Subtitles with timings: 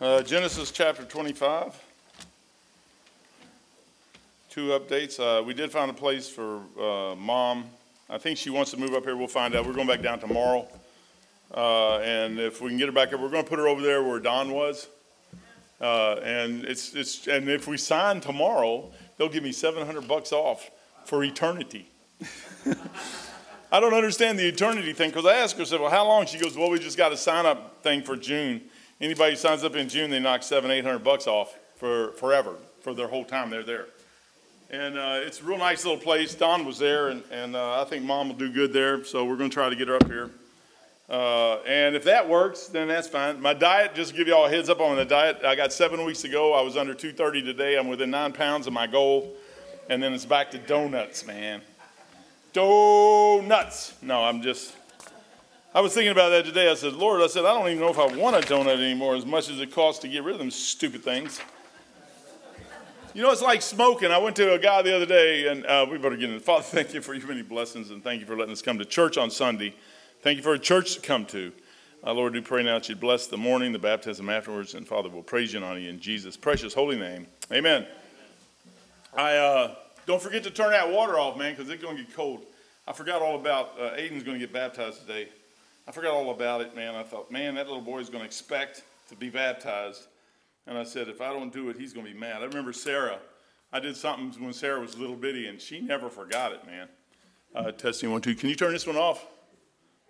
[0.00, 1.80] Uh, Genesis chapter 25.
[4.50, 5.18] Two updates.
[5.18, 7.64] Uh, we did find a place for uh, mom.
[8.10, 9.16] I think she wants to move up here.
[9.16, 9.66] We'll find out.
[9.66, 10.68] We're going back down tomorrow.
[11.54, 13.80] Uh, and if we can get her back up, we're going to put her over
[13.80, 14.88] there where Don was.
[15.80, 20.70] Uh, and it's, it's, and if we sign tomorrow, they'll give me 700 bucks off
[21.04, 21.88] for eternity.
[23.74, 26.26] I don't understand the eternity thing because I asked her, I said, well, how long?
[26.26, 28.60] She goes, well, we just got a sign up thing for June.
[29.00, 32.54] Anybody who signs up in June, they knock seven, eight hundred bucks off for forever,
[32.82, 33.86] for their whole time they're there.
[34.70, 36.36] And uh, it's a real nice little place.
[36.36, 39.34] Don was there, and, and uh, I think mom will do good there, so we're
[39.34, 40.30] going to try to get her up here.
[41.10, 43.40] Uh, and if that works, then that's fine.
[43.40, 45.72] My diet, just to give you all a heads up on the diet, I got
[45.72, 46.54] seven weeks ago.
[46.54, 47.76] I was under 230 today.
[47.76, 49.34] I'm within nine pounds of my goal.
[49.90, 51.60] And then it's back to donuts, man.
[52.54, 53.94] Donuts.
[54.00, 54.76] No, I'm just,
[55.74, 56.70] I was thinking about that today.
[56.70, 59.16] I said, Lord, I said, I don't even know if I want a donut anymore
[59.16, 61.40] as much as it costs to get rid of them stupid things.
[63.12, 64.12] You know, it's like smoking.
[64.12, 66.38] I went to a guy the other day, and uh, we better get in.
[66.38, 68.84] Father, thank you for your many blessings, and thank you for letting us come to
[68.84, 69.74] church on Sunday.
[70.22, 71.52] Thank you for a church to come to.
[72.06, 75.08] Uh, Lord, we pray now that you'd bless the morning, the baptism afterwards, and Father,
[75.08, 77.26] we'll praise you and honor you in Jesus' precious holy name.
[77.52, 77.86] Amen.
[79.16, 79.74] I uh,
[80.06, 82.44] don't forget to turn that water off, man, because it's going to get cold.
[82.86, 85.28] I forgot all about uh, Aiden's going to get baptized today.
[85.86, 86.94] I forgot all about it, man.
[86.94, 90.06] I thought, man, that little boy is going to expect to be baptized.
[90.66, 92.42] And I said, if I don't do it, he's going to be mad.
[92.42, 93.18] I remember Sarah.
[93.72, 96.88] I did something when Sarah was a little bitty, and she never forgot it, man.
[97.54, 98.34] Uh, testing one, two.
[98.34, 99.26] Can you turn this one off?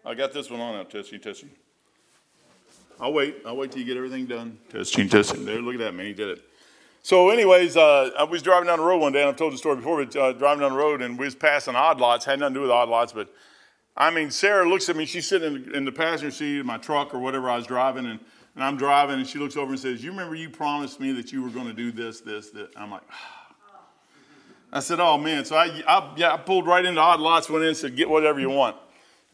[0.04, 0.82] I got this one on now.
[0.84, 1.50] Testing, testing.
[3.00, 3.38] I'll wait.
[3.44, 4.58] I'll wait till you get everything done.
[4.68, 5.44] Testing, testing.
[5.44, 6.06] There, look at that, man.
[6.06, 6.44] He did it.
[7.04, 9.58] So, anyways, uh, I was driving down the road one day, and I've told the
[9.58, 12.24] story before, but uh, driving down the road, and we was passing odd lots.
[12.24, 13.30] Had nothing to do with odd lots, but
[13.94, 15.04] I mean, Sarah looks at me.
[15.04, 18.18] She's sitting in the, passenger seat of my truck or whatever I was driving, and,
[18.54, 21.30] and I'm driving, and she looks over and says, "You remember you promised me that
[21.30, 23.02] you were going to do this, this, this?" I'm like.
[24.72, 27.64] I said, "Oh man!" So I, I, yeah, I pulled right into odd lots, went
[27.64, 28.76] in, and said, "Get whatever you want."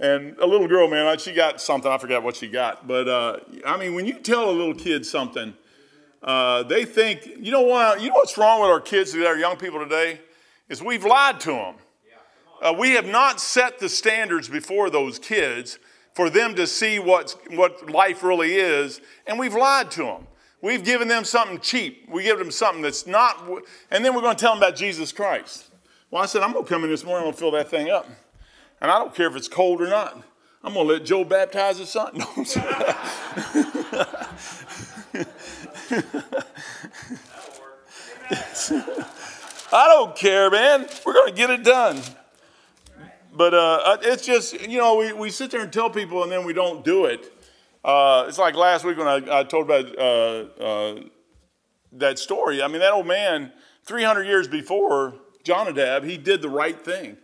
[0.00, 1.88] And a little girl, man, she got something.
[1.88, 5.06] I forgot what she got, but uh, I mean, when you tell a little kid
[5.06, 5.54] something,
[6.22, 8.00] uh, they think, you know what?
[8.00, 10.20] You know what's wrong with our kids, our young people today,
[10.68, 11.74] is we've lied to them.
[12.62, 15.78] Uh, we have not set the standards before those kids
[16.14, 20.26] for them to see what's, what life really is, and we've lied to them.
[20.60, 22.06] We've given them something cheap.
[22.10, 23.48] We give them something that's not,
[23.90, 25.70] and then we're going to tell them about Jesus Christ.
[26.10, 27.70] Well, I said, I'm going to come in this morning, I'm going to fill that
[27.70, 28.06] thing up.
[28.82, 30.22] And I don't care if it's cold or not.
[30.62, 32.12] I'm going to let Joe baptize his son.
[33.92, 34.04] No,
[39.72, 40.86] I don't care, man.
[41.04, 42.00] We're going to get it done.
[43.32, 46.44] But uh, it's just, you know, we, we sit there and tell people and then
[46.44, 47.32] we don't do it.
[47.84, 51.00] Uh, it's like last week when I, I told about uh, uh
[51.92, 52.62] that story.
[52.62, 53.52] I mean, that old man,
[53.84, 57.16] 300 years before Jonadab, he did the right thing.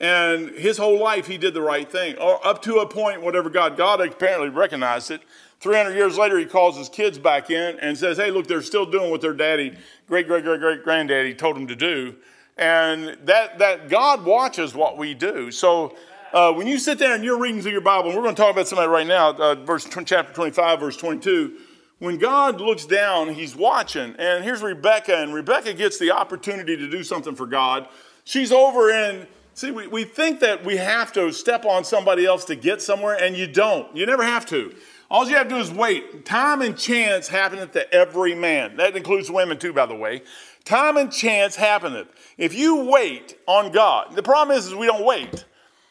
[0.00, 2.16] And his whole life, he did the right thing.
[2.18, 5.22] Or up to a point, whatever God, God apparently recognized it.
[5.60, 8.86] 300 years later, he calls his kids back in and says, Hey, look, they're still
[8.86, 9.76] doing what their daddy,
[10.06, 12.14] great, great, great, great granddaddy told them to do.
[12.56, 15.50] And that, that God watches what we do.
[15.50, 15.96] So
[16.32, 18.40] uh, when you sit there and you're reading through your Bible, and we're going to
[18.40, 21.58] talk about somebody right now, uh, verse chapter 25, verse 22.
[21.98, 24.14] When God looks down, he's watching.
[24.18, 27.88] And here's Rebecca, and Rebecca gets the opportunity to do something for God.
[28.24, 29.26] She's over in
[29.58, 33.20] See, we, we think that we have to step on somebody else to get somewhere,
[33.20, 33.92] and you don't.
[33.96, 34.72] You never have to.
[35.10, 36.26] All you have to do is wait.
[36.26, 38.76] Time and chance happeneth to every man.
[38.76, 40.22] That includes women too, by the way.
[40.64, 42.08] Time and chance happeneth.
[42.36, 45.46] If you wait on God, the problem is, is we don't wait.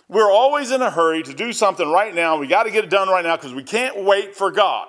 [0.08, 2.38] We're always in a hurry to do something right now.
[2.38, 4.88] We got to get it done right now because we can't wait for God.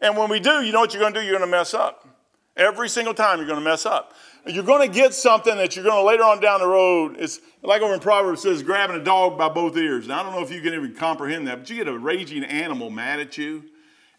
[0.00, 1.26] And when we do, you know what you're going to do?
[1.26, 2.08] You're going to mess up.
[2.56, 4.14] Every single time you're going to mess up.
[4.46, 7.16] You're going to get something that you're going to later on down the road.
[7.18, 10.06] It's like over in Proverbs says, grabbing a dog by both ears.
[10.06, 12.44] Now, I don't know if you can even comprehend that, but you get a raging
[12.44, 13.64] animal mad at you,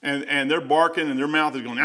[0.02, 1.78] and, and they're barking and their mouth is going,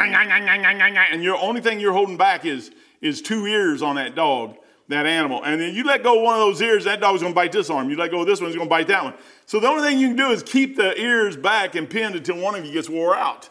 [1.13, 4.57] and your only thing you're holding back is, is two ears on that dog,
[4.89, 5.45] that animal.
[5.45, 7.53] And then you let go of one of those ears, that dog's going to bite
[7.53, 7.91] this arm.
[7.91, 9.15] You let go of this one, it's going to bite that one.
[9.47, 12.39] So the only thing you can do is keep the ears back and pinned until
[12.39, 13.49] one of you gets wore out.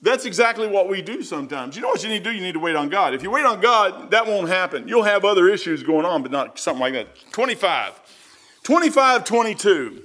[0.00, 1.74] That's exactly what we do sometimes.
[1.74, 2.36] You know what you need to do?
[2.36, 3.14] You need to wait on God.
[3.14, 4.86] If you wait on God, that won't happen.
[4.86, 7.08] You'll have other issues going on, but not something like that.
[7.32, 8.00] 25.
[8.62, 10.04] 25, 22.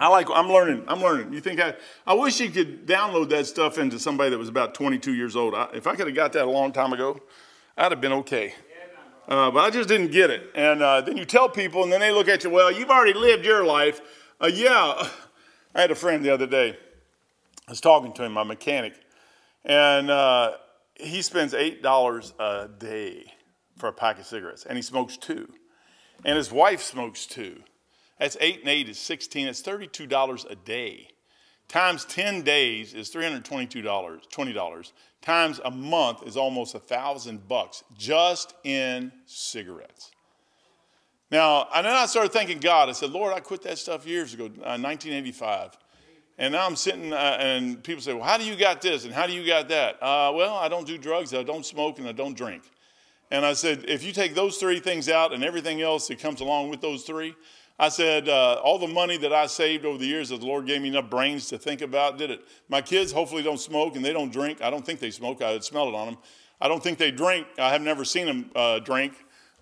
[0.00, 1.32] I like, I'm learning, I'm learning.
[1.32, 1.74] You think I,
[2.06, 5.54] I wish you could download that stuff into somebody that was about 22 years old.
[5.54, 7.20] I, if I could have got that a long time ago,
[7.76, 8.54] I'd have been okay.
[9.28, 10.50] Uh, but I just didn't get it.
[10.54, 13.18] And uh, then you tell people, and then they look at you, well, you've already
[13.18, 14.00] lived your life.
[14.40, 15.08] Uh, yeah,
[15.74, 16.76] I had a friend the other day.
[17.66, 18.94] I was talking to him, my mechanic,
[19.64, 20.52] and uh,
[20.94, 23.32] he spends $8 a day
[23.76, 25.52] for a pack of cigarettes, and he smokes two.
[26.24, 27.62] And his wife smokes two.
[28.18, 29.48] That's 8 and 8 is 16.
[29.48, 31.08] It's $32 a day.
[31.68, 34.92] Times 10 days is $322, $20.
[35.22, 40.10] Times a month is almost a thousand bucks just in cigarettes.
[41.30, 42.88] Now, and then I started thanking God.
[42.88, 45.76] I said, Lord, I quit that stuff years ago, uh, 1985.
[46.38, 49.04] And now I'm sitting, uh, and people say, Well, how do you got this?
[49.04, 50.02] And how do you got that?
[50.02, 52.62] Uh, well, I don't do drugs, I don't smoke, and I don't drink.
[53.30, 56.40] And I said, If you take those three things out and everything else that comes
[56.40, 57.34] along with those three,
[57.78, 60.64] I said, uh, all the money that I saved over the years that the Lord
[60.64, 62.44] gave me enough brains to think about did it.
[62.68, 64.62] My kids hopefully don't smoke and they don't drink.
[64.62, 65.42] I don't think they smoke.
[65.42, 66.18] I would smell it on them.
[66.60, 67.48] I don't think they drink.
[67.58, 69.14] I have never seen them uh, drink.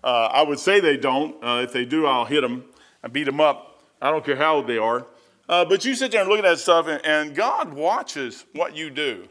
[0.03, 1.43] Uh, I would say they don't.
[1.43, 2.65] Uh, if they do, I'll hit them.
[3.03, 3.83] I beat them up.
[3.99, 5.07] I don't care how old they are.
[5.49, 8.75] Uh, but you sit there and look at that stuff, and, and God watches what
[8.75, 9.27] you do.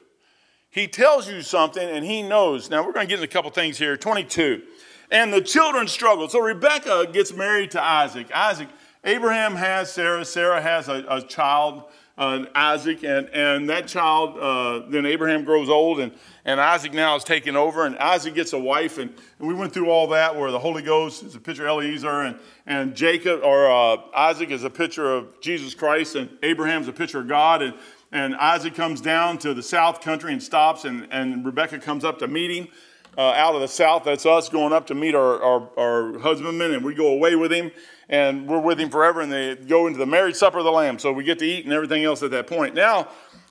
[0.70, 2.70] He tells you something, and He knows.
[2.70, 3.96] Now, we're going to get into a couple things here.
[3.96, 4.62] 22.
[5.10, 6.30] And the children struggled.
[6.30, 8.32] So Rebecca gets married to Isaac.
[8.34, 8.68] Isaac,
[9.04, 10.24] Abraham has Sarah.
[10.24, 11.84] Sarah has a, a child,
[12.18, 16.12] uh, Isaac, and, and that child, uh, then Abraham grows old, and,
[16.44, 19.72] and Isaac now is taking over, and Isaac gets a wife, and, and we went
[19.72, 23.40] through all that where the Holy Ghost is a picture of Eliezer, and, and Jacob,
[23.42, 27.62] or uh, Isaac is a picture of Jesus Christ, and Abraham's a picture of God,
[27.62, 27.74] and,
[28.12, 32.18] and Isaac comes down to the south country and stops, and, and Rebecca comes up
[32.18, 32.68] to meet him.
[33.16, 36.72] Uh, out of the south, that's us going up to meet our, our, our husbandman,
[36.72, 37.70] and we go away with him,
[38.12, 40.98] and we're with him forever, and they go into the marriage supper of the Lamb.
[40.98, 42.74] So we get to eat and everything else at that point.
[42.74, 43.08] Now,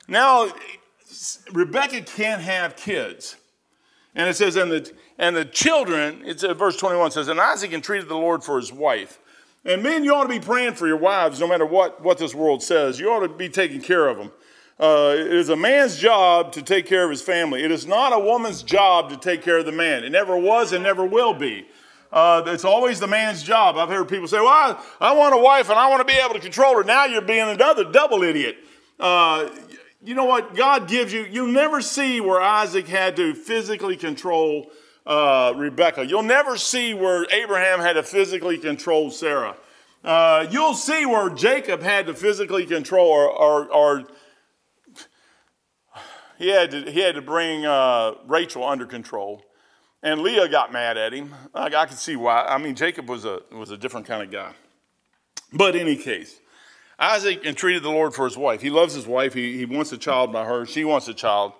[0.07, 0.53] now
[1.51, 3.37] Rebecca can't have kids.
[4.13, 7.73] And it says, and the, and the children, it's uh, verse 21 says, and Isaac
[7.73, 9.19] entreated the Lord for his wife.
[9.65, 12.35] And men, you ought to be praying for your wives no matter what, what this
[12.35, 12.99] world says.
[12.99, 14.31] You ought to be taking care of them.
[14.79, 17.63] Uh, it is a man's job to take care of his family.
[17.63, 20.03] It is not a woman's job to take care of the man.
[20.03, 21.65] It never was and never will be.
[22.11, 23.77] Uh, it's always the man's job.
[23.77, 26.19] I've heard people say, well, I, I, want a wife and I want to be
[26.19, 26.83] able to control her.
[26.83, 28.57] Now you're being another double idiot.
[28.99, 29.49] Uh,
[30.03, 30.55] you know what?
[30.55, 34.71] God gives you, you'll never see where Isaac had to physically control
[35.05, 36.05] uh, Rebecca.
[36.05, 39.55] You'll never see where Abraham had to physically control Sarah.
[40.03, 44.03] Uh, you'll see where Jacob had to physically control or, or, or
[46.37, 49.43] he, had to, he had to bring uh, Rachel under control.
[50.03, 51.33] And Leah got mad at him.
[51.53, 52.43] I, I could see why.
[52.43, 54.53] I mean, Jacob was a, was a different kind of guy.
[55.53, 56.39] But in any case,
[56.97, 58.61] Isaac entreated the Lord for his wife.
[58.61, 59.33] He loves his wife.
[59.33, 60.65] He, he wants a child by her.
[60.65, 61.53] She wants a child.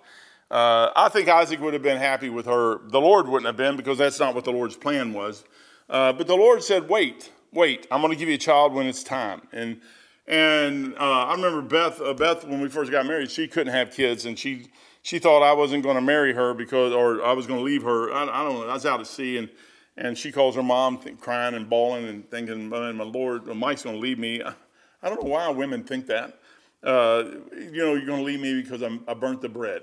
[0.50, 2.80] Uh, I think Isaac would have been happy with her.
[2.88, 5.44] The Lord wouldn't have been because that's not what the Lord's plan was.
[5.88, 7.86] Uh, but the Lord said, "Wait, wait.
[7.90, 9.80] I'm going to give you a child when it's time." And
[10.26, 12.00] and uh, I remember Beth.
[12.00, 14.66] Uh, Beth, when we first got married, she couldn't have kids, and she
[15.02, 17.82] she thought I wasn't going to marry her because, or I was going to leave
[17.82, 18.12] her.
[18.12, 18.68] I, I, don't know.
[18.68, 19.50] I was out at sea, and
[19.96, 23.82] and she calls her mom, think, crying and bawling and thinking, "Man, my Lord, Mike's
[23.82, 24.42] going to leave me."
[25.02, 26.38] I don't know why women think that.
[26.82, 29.82] Uh, you know, you're going to leave me because I'm, i burnt the bread.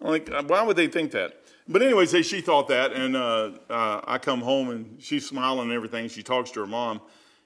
[0.00, 1.42] I'm like, uh, why would they think that?
[1.68, 5.68] But anyway, say she thought that, and uh, uh, I come home and she's smiling
[5.68, 6.08] and everything.
[6.08, 7.00] She talks to her mom,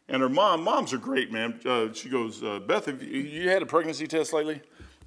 [0.09, 1.59] and her mom, moms are great, man.
[1.65, 4.61] Uh, she goes, uh, Beth, have you, you, had a pregnancy test lately?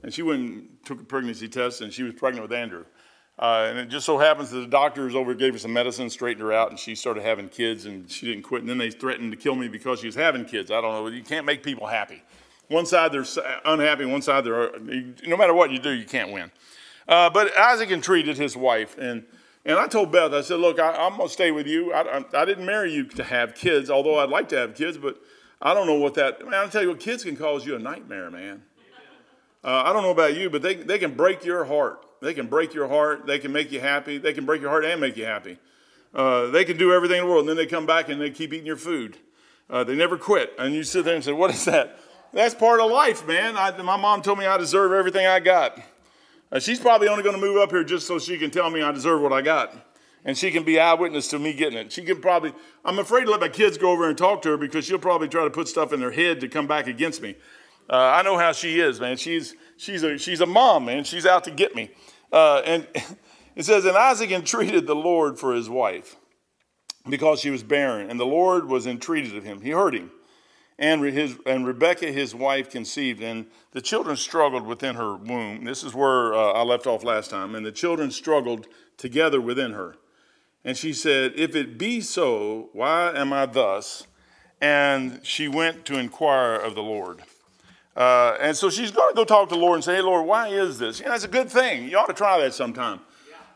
[0.04, 2.86] And she went and took a pregnancy test, and she was pregnant with Andrew.
[3.40, 6.42] Uh, and it just so happens that the doctors over gave her some medicine, straightened
[6.42, 8.62] her out, and she started having kids, and she didn't quit.
[8.62, 10.70] And then they threatened to kill me because she was having kids.
[10.70, 11.08] I don't know.
[11.08, 12.22] You can't make people happy.
[12.68, 13.26] One side they're
[13.66, 14.72] unhappy, one side they're
[15.28, 16.52] no matter what you do, you can't win.
[17.08, 19.26] Uh, but Isaac entreated his wife, and
[19.66, 21.94] and I told Beth, I said, look, I, am gonna stay with you.
[21.94, 24.98] I, I, I, didn't marry you to have kids, although I'd like to have kids,
[24.98, 25.22] but
[25.62, 26.44] I don't know what that.
[26.44, 28.64] Man, I'll tell you what, kids can cause you a nightmare, man.
[29.64, 32.06] Uh, I don't know about you, but they they can break your heart.
[32.22, 33.26] They can break your heart.
[33.26, 34.18] They can make you happy.
[34.18, 35.58] They can break your heart and make you happy.
[36.14, 38.30] Uh, they can do everything in the world, and then they come back and they
[38.30, 39.18] keep eating your food.
[39.70, 40.54] Uh, they never quit.
[40.60, 41.98] And you sit there and say, What is that?
[42.34, 43.58] That's part of life, man.
[43.58, 45.80] I, my mom told me I deserve everything I got.
[46.52, 48.82] Uh, she's probably only going to move up here just so she can tell me
[48.82, 49.76] I deserve what I got.
[50.26, 51.92] And she can be eyewitness to me getting it.
[51.92, 52.54] She can probably,
[52.86, 55.28] I'm afraid to let my kids go over and talk to her because she'll probably
[55.28, 57.36] try to put stuff in their head to come back against me.
[57.90, 59.18] Uh, I know how she is, man.
[59.18, 61.04] She's, she's, a, she's a mom, man.
[61.04, 61.92] She's out to get me.
[62.32, 62.88] Uh, and
[63.56, 66.16] it says, And Isaac entreated the Lord for his wife
[67.10, 69.62] because she was barren, and the Lord was entreated of him.
[69.62, 70.12] He heard him.
[70.80, 75.66] And, his, and Rebekah, his wife, conceived, and the children struggled within her womb.
[75.66, 77.54] This is where uh, I left off last time.
[77.54, 79.96] And the children struggled together within her.
[80.66, 84.08] And she said, If it be so, why am I thus?
[84.60, 87.22] And she went to inquire of the Lord.
[87.96, 90.26] Uh, and so she's going to go talk to the Lord and say, "Hey, Lord,
[90.26, 91.88] why is this?" You know, it's a good thing.
[91.88, 93.00] You ought to try that sometime.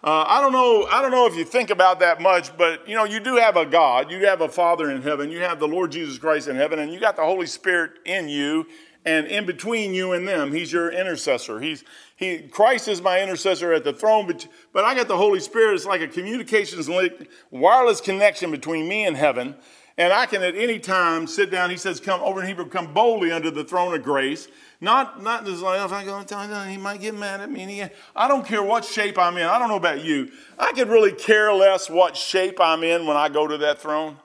[0.04, 0.86] Uh, I don't know.
[0.92, 3.58] I don't know if you think about that much, but you know, you do have
[3.58, 4.12] a God.
[4.12, 5.32] You have a Father in heaven.
[5.32, 8.30] You have the Lord Jesus Christ in heaven, and you got the Holy Spirit in
[8.30, 8.68] you,
[9.06, 11.60] and in between you and them, He's your intercessor.
[11.60, 11.84] He's
[12.16, 12.40] He.
[12.40, 15.74] Christ is my intercessor at the throne, but but I got the Holy Spirit.
[15.74, 19.56] It's like a communications link, wireless connection between me and heaven.
[19.98, 21.70] And I can at any time sit down.
[21.70, 24.48] He says, "Come over in Hebrew, come boldly under the throne of grace."
[24.80, 27.50] Not, not just like, oh, if I go tell him, he might get mad at
[27.50, 27.62] me.
[27.62, 27.84] And he,
[28.16, 29.44] I don't care what shape I'm in.
[29.44, 30.30] I don't know about you.
[30.60, 34.18] I could really care less what shape I'm in when I go to that throne.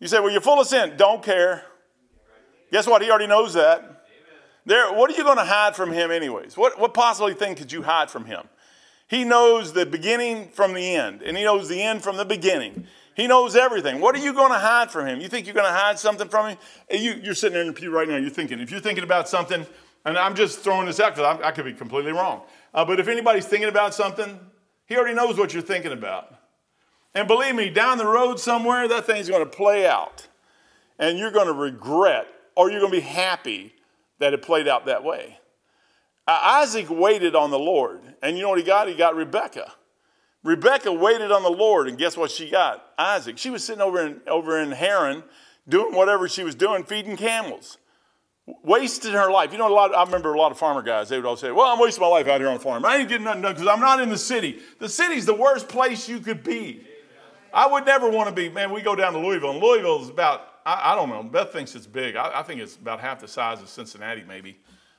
[0.00, 0.94] You say, well, you're full of sin.
[0.96, 1.64] Don't care.
[2.70, 3.00] Guess what?
[3.00, 4.04] He already knows that.
[4.66, 6.54] There, what are you going to hide from him, anyways?
[6.58, 8.46] What, what possibly thing could you hide from him?
[9.08, 12.86] He knows the beginning from the end, and he knows the end from the beginning.
[13.18, 13.98] He knows everything.
[13.98, 15.20] What are you going to hide from him?
[15.20, 16.58] You think you're going to hide something from him?
[16.88, 18.16] You, are sitting in the pew right now.
[18.16, 18.60] You're thinking.
[18.60, 19.66] If you're thinking about something,
[20.04, 22.42] and I'm just throwing this out because I, could be completely wrong.
[22.72, 24.38] Uh, but if anybody's thinking about something,
[24.86, 26.32] he already knows what you're thinking about.
[27.12, 30.28] And believe me, down the road somewhere, that thing's going to play out.
[31.00, 33.74] And you're going to regret, or you're going to be happy
[34.20, 35.40] that it played out that way.
[36.28, 38.00] Uh, Isaac waited on the Lord.
[38.22, 38.86] And you know what he got?
[38.86, 39.72] He got Rebekah.
[40.44, 42.84] Rebecca waited on the Lord, and guess what she got?
[42.96, 43.38] Isaac.
[43.38, 45.22] She was sitting over in, over in Haran
[45.68, 47.78] doing whatever she was doing, feeding camels.
[48.62, 49.52] Wasted her life.
[49.52, 49.94] You know, a lot.
[49.94, 51.10] I remember a lot of farmer guys.
[51.10, 52.82] They would all say, "Well, I'm wasting my life out here on the farm.
[52.86, 54.60] I ain't getting nothing done because I'm not in the city.
[54.78, 56.80] The city's the worst place you could be.
[57.52, 58.48] I would never want to be.
[58.48, 60.46] Man, we go down to Louisville, and Louisville is about.
[60.64, 61.22] I, I don't know.
[61.22, 62.16] Beth thinks it's big.
[62.16, 64.58] I, I, think it's about half the size of Cincinnati, maybe,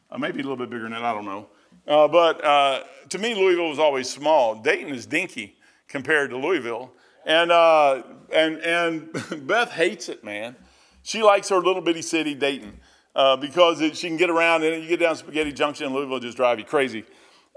[0.09, 1.03] uh, maybe a little bit bigger than that.
[1.03, 1.47] I don't know.
[1.87, 4.55] Uh, but uh, to me, Louisville was always small.
[4.55, 5.57] Dayton is dinky
[5.87, 6.91] compared to Louisville.
[7.25, 10.55] And, uh, and, and Beth hates it, man.
[11.03, 12.79] She likes her little bitty city, Dayton,
[13.15, 16.19] uh, because it, she can get around and you get down Spaghetti Junction in Louisville,
[16.19, 17.03] just drive you crazy.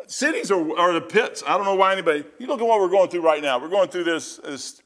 [0.06, 1.42] Cities are, are the pits.
[1.46, 3.60] I don't know why anybody, you look at what we're going through right now.
[3.60, 4.82] We're going through this, this,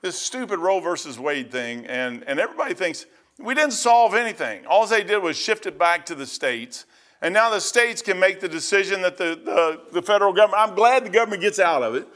[0.00, 3.06] this stupid Roe versus Wade thing, and, and everybody thinks
[3.38, 4.66] we didn't solve anything.
[4.66, 6.86] All they did was shift it back to the states
[7.22, 10.74] and now the states can make the decision that the, the, the federal government, I'm
[10.74, 12.06] glad the government gets out of it.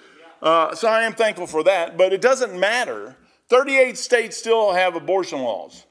[0.42, 1.96] Uh, so I am thankful for that.
[1.96, 3.16] But it doesn't matter.
[3.48, 5.86] 38 states still have abortion laws.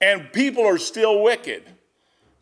[0.00, 1.64] And people are still wicked.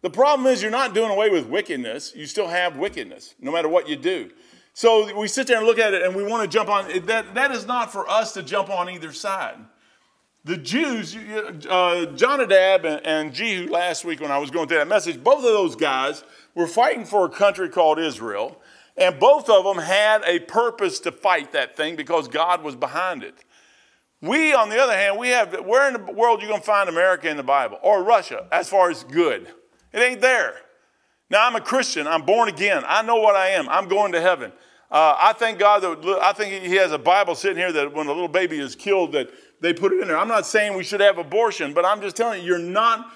[0.02, 2.12] The problem is you're not doing away with wickedness.
[2.14, 4.30] You still have wickedness, no matter what you do.
[4.74, 7.06] So we sit there and look at it and we want to jump on.
[7.06, 9.56] That, that is not for us to jump on either side
[10.46, 11.16] the Jews,
[11.68, 15.38] uh, Jonadab and, and Jehu last week when I was going through that message, both
[15.38, 16.22] of those guys
[16.54, 18.60] were fighting for a country called Israel,
[18.96, 23.24] and both of them had a purpose to fight that thing because God was behind
[23.24, 23.34] it.
[24.22, 26.66] We, on the other hand, we have, where in the world are you going to
[26.66, 29.48] find America in the Bible or Russia as far as good?
[29.92, 30.54] It ain't there.
[31.28, 32.06] Now, I'm a Christian.
[32.06, 32.84] I'm born again.
[32.86, 33.68] I know what I am.
[33.68, 34.52] I'm going to heaven.
[34.90, 38.06] Uh, I thank God that I think He has a Bible sitting here that when
[38.06, 39.28] a little baby is killed, that
[39.60, 40.18] they put it in there.
[40.18, 43.10] I'm not saying we should have abortion, but I'm just telling you, you're not.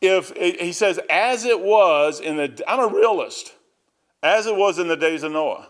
[0.00, 3.52] If he says, as it was in the, I'm a realist,
[4.22, 5.68] as it was in the days of Noah.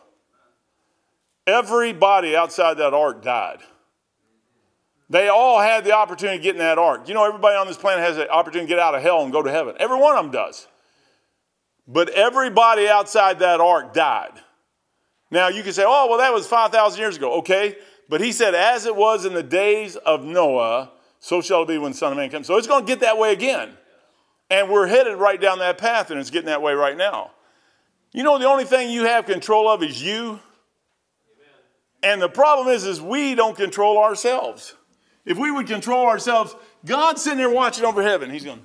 [1.47, 3.61] Everybody outside that ark died.
[5.09, 7.09] They all had the opportunity to get in that ark.
[7.09, 9.33] You know, everybody on this planet has the opportunity to get out of hell and
[9.33, 9.75] go to heaven.
[9.79, 10.69] Every one of them does.
[11.87, 14.33] But everybody outside that ark died.
[15.31, 17.39] Now, you can say, oh, well, that was 5,000 years ago.
[17.39, 17.77] Okay,
[18.09, 21.79] but he said, as it was in the days of Noah, so shall it be
[21.79, 22.47] when the Son of Man comes.
[22.47, 23.71] So it's going to get that way again.
[24.51, 27.33] And we're headed right down that path, and it's getting that way right now.
[28.13, 30.41] You know, the only thing you have control of is you.
[32.03, 34.75] And the problem is, is we don't control ourselves.
[35.27, 36.55] If we would control ourselves,
[36.87, 38.31] God's sitting there watching over heaven.
[38.31, 38.65] He's going,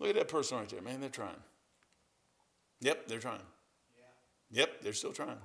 [0.00, 1.00] look at that person right there, man.
[1.00, 1.36] They're trying.
[2.80, 3.42] Yep, they're trying.
[4.50, 5.36] Yep, they're still trying.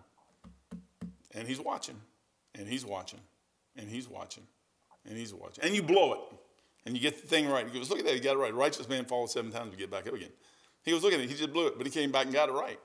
[1.35, 2.01] And he's watching
[2.57, 3.19] and he's watching,
[3.75, 4.43] and he's watching,
[5.07, 5.63] and he's watching.
[5.63, 6.19] And you blow it,
[6.85, 7.67] and you get the thing right.
[7.67, 8.53] He goes, Look at that, he got it right.
[8.53, 10.31] Righteous man falls seven times to get back up again.
[10.83, 12.49] He goes, Look at it, he just blew it, but he came back and got
[12.49, 12.79] it right.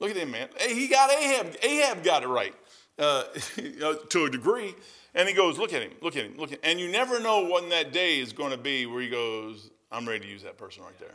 [0.00, 0.48] Look at him, man.
[0.56, 1.54] Hey, he got Ahab.
[1.62, 2.54] Ahab got it right
[2.98, 3.24] uh,
[4.10, 4.74] to a degree.
[5.14, 6.60] And he goes, Look at him, look at him, look at him.
[6.64, 10.06] And you never know when that day is going to be where he goes, I'm
[10.08, 11.14] ready to use that person right there.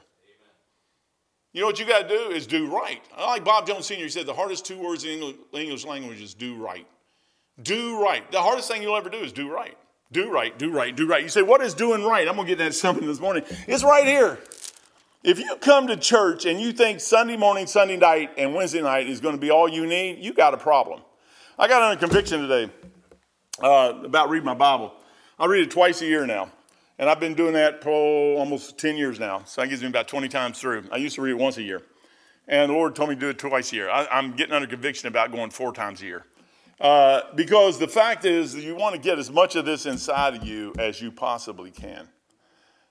[1.52, 3.02] You know what you got to do is do right.
[3.18, 4.04] I like Bob Jones Sr.
[4.04, 6.86] He said the hardest two words in English language is do right.
[7.62, 8.30] Do right.
[8.32, 9.78] The hardest thing you'll ever do is do right.
[10.12, 11.22] Do right, do right, do right.
[11.22, 12.28] You say, What is doing right?
[12.28, 13.44] I'm going to get that something this morning.
[13.68, 14.40] It's right here.
[15.24, 19.08] If you come to church and you think Sunday morning, Sunday night, and Wednesday night
[19.08, 21.02] is going to be all you need, you got a problem.
[21.58, 22.72] I got under conviction today
[23.62, 24.94] uh, about reading my Bible.
[25.38, 26.50] I read it twice a year now.
[26.98, 29.44] And I've been doing that for almost 10 years now.
[29.46, 30.86] So that gives me about 20 times through.
[30.92, 31.82] I used to read it once a year.
[32.48, 33.90] And the Lord told me to do it twice a year.
[33.90, 36.26] I, am getting under conviction about going four times a year.
[36.80, 40.46] Uh, because the fact is, you want to get as much of this inside of
[40.46, 42.08] you as you possibly can.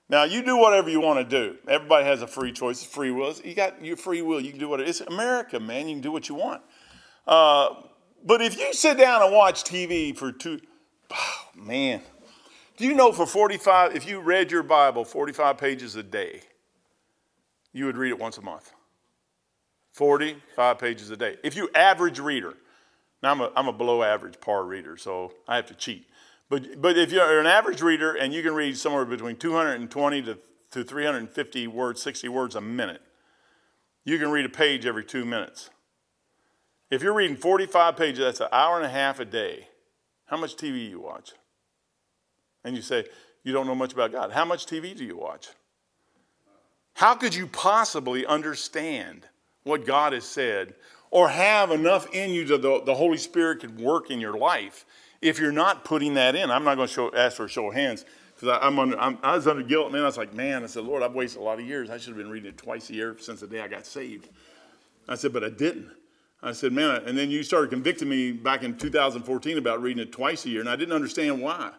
[0.09, 1.57] Now, you do whatever you want to do.
[1.67, 3.33] Everybody has a free choice, free will.
[3.43, 4.41] You got your free will.
[4.41, 4.89] You can do whatever.
[4.89, 5.87] it's America, man.
[5.87, 6.61] You can do what you want.
[7.27, 7.75] Uh,
[8.25, 10.59] but if you sit down and watch TV for two,
[11.11, 12.01] oh, man,
[12.77, 16.41] do you know for 45, if you read your Bible 45 pages a day,
[17.71, 18.71] you would read it once a month?
[19.93, 21.37] 45 pages a day.
[21.43, 22.55] If you average reader,
[23.21, 26.07] now I'm a, I'm a below average par reader, so I have to cheat.
[26.49, 30.37] But, but if you're an average reader and you can read somewhere between 220 to,
[30.71, 33.01] to 350 words, 60 words a minute,
[34.03, 35.69] you can read a page every two minutes.
[36.89, 39.67] If you're reading 45 pages, that's an hour and a half a day.
[40.25, 41.33] How much TV you watch?
[42.63, 43.05] And you say,
[43.43, 44.31] you don't know much about God.
[44.31, 45.49] How much TV do you watch?
[46.93, 49.25] How could you possibly understand
[49.63, 50.73] what God has said
[51.11, 54.85] or have enough in you that the, the Holy Spirit could work in your life
[55.21, 56.51] if you're not putting that in?
[56.51, 59.17] I'm not going to show, ask for a show of hands because I'm under, I'm,
[59.23, 59.87] i was under guilt.
[59.87, 61.89] And then I was like, man, I said, Lord, I've wasted a lot of years.
[61.89, 64.29] I should have been reading it twice a year since the day I got saved.
[65.07, 65.89] I said, but I didn't.
[66.41, 70.13] I said, man, and then you started convicting me back in 2014 about reading it
[70.13, 71.71] twice a year, and I didn't understand why.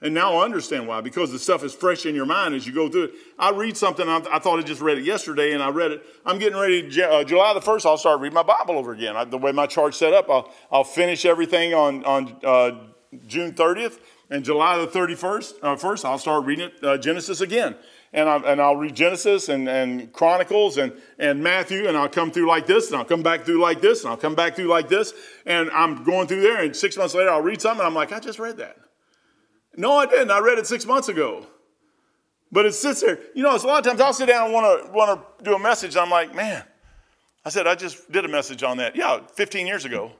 [0.00, 2.72] And now I understand why, because the stuff is fresh in your mind as you
[2.72, 3.14] go through it.
[3.36, 6.06] I read something, I, thought I just read it yesterday, and I read it.
[6.24, 9.16] I'm getting ready, uh, July the 1st, I'll start reading my Bible over again.
[9.16, 12.70] I, the way my chart's set up, I'll, I'll finish everything on, on uh,
[13.26, 13.98] June 30th,
[14.30, 17.74] and July the 31st, uh, first, I'll start reading it, uh, Genesis again
[18.12, 22.30] and, I, and I'll read Genesis and, and Chronicles and, and Matthew, and I'll come
[22.30, 24.68] through like this, and I'll come back through like this, and I'll come back through
[24.68, 25.12] like this,
[25.44, 28.12] and I'm going through there, and six months later I'll read something, and I'm like,
[28.12, 28.76] I just read that.
[29.78, 30.32] No, I didn't.
[30.32, 31.46] I read it six months ago.
[32.50, 33.20] But it sits there.
[33.34, 35.44] You know, it's a lot of times I'll sit down and want to want to
[35.44, 36.64] do a message, I'm like, man,
[37.44, 38.96] I said I just did a message on that.
[38.96, 40.10] Yeah, 15 years ago.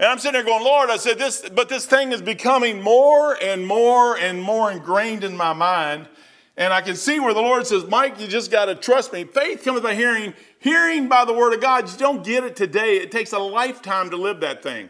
[0.00, 3.34] And I'm sitting there going, Lord, I said this, but this thing is becoming more
[3.42, 6.08] and more and more ingrained in my mind.
[6.56, 9.24] And I can see where the Lord says, Mike, you just got to trust me.
[9.24, 11.90] Faith comes by hearing, hearing by the word of God.
[11.90, 12.96] You don't get it today.
[12.96, 14.88] It takes a lifetime to live that thing.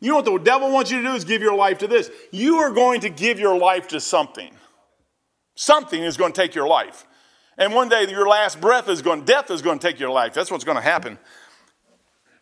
[0.00, 2.10] You know what the devil wants you to do is give your life to this.
[2.30, 4.50] You are going to give your life to something.
[5.54, 7.06] Something is going to take your life.
[7.58, 10.32] And one day your last breath is going, death is going to take your life.
[10.32, 11.18] That's what's going to happen.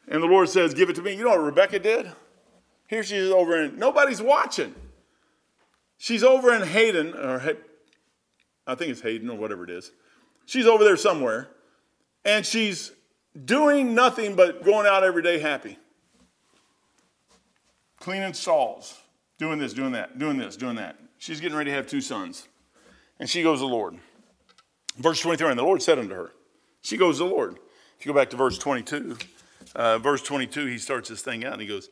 [0.06, 1.14] And the Lord says, Give it to me.
[1.14, 2.12] You know what Rebecca did?
[2.86, 4.74] Here she is over in, nobody's watching.
[5.98, 7.56] She's over in Hayden, or
[8.66, 9.90] I think it's Hayden or whatever it is.
[10.46, 11.48] She's over there somewhere,
[12.24, 12.92] and she's
[13.44, 15.76] doing nothing but going out every day happy.
[18.08, 19.02] Cleaning stalls,
[19.36, 20.96] doing this, doing that, doing this, doing that.
[21.18, 22.48] She's getting ready to have two sons.
[23.20, 23.98] And she goes to the Lord.
[24.96, 26.30] Verse 23, and the Lord said unto her,
[26.80, 27.58] She goes to the Lord.
[27.98, 29.18] If you go back to verse 22,
[29.76, 31.90] uh, verse 22, he starts this thing out and he goes,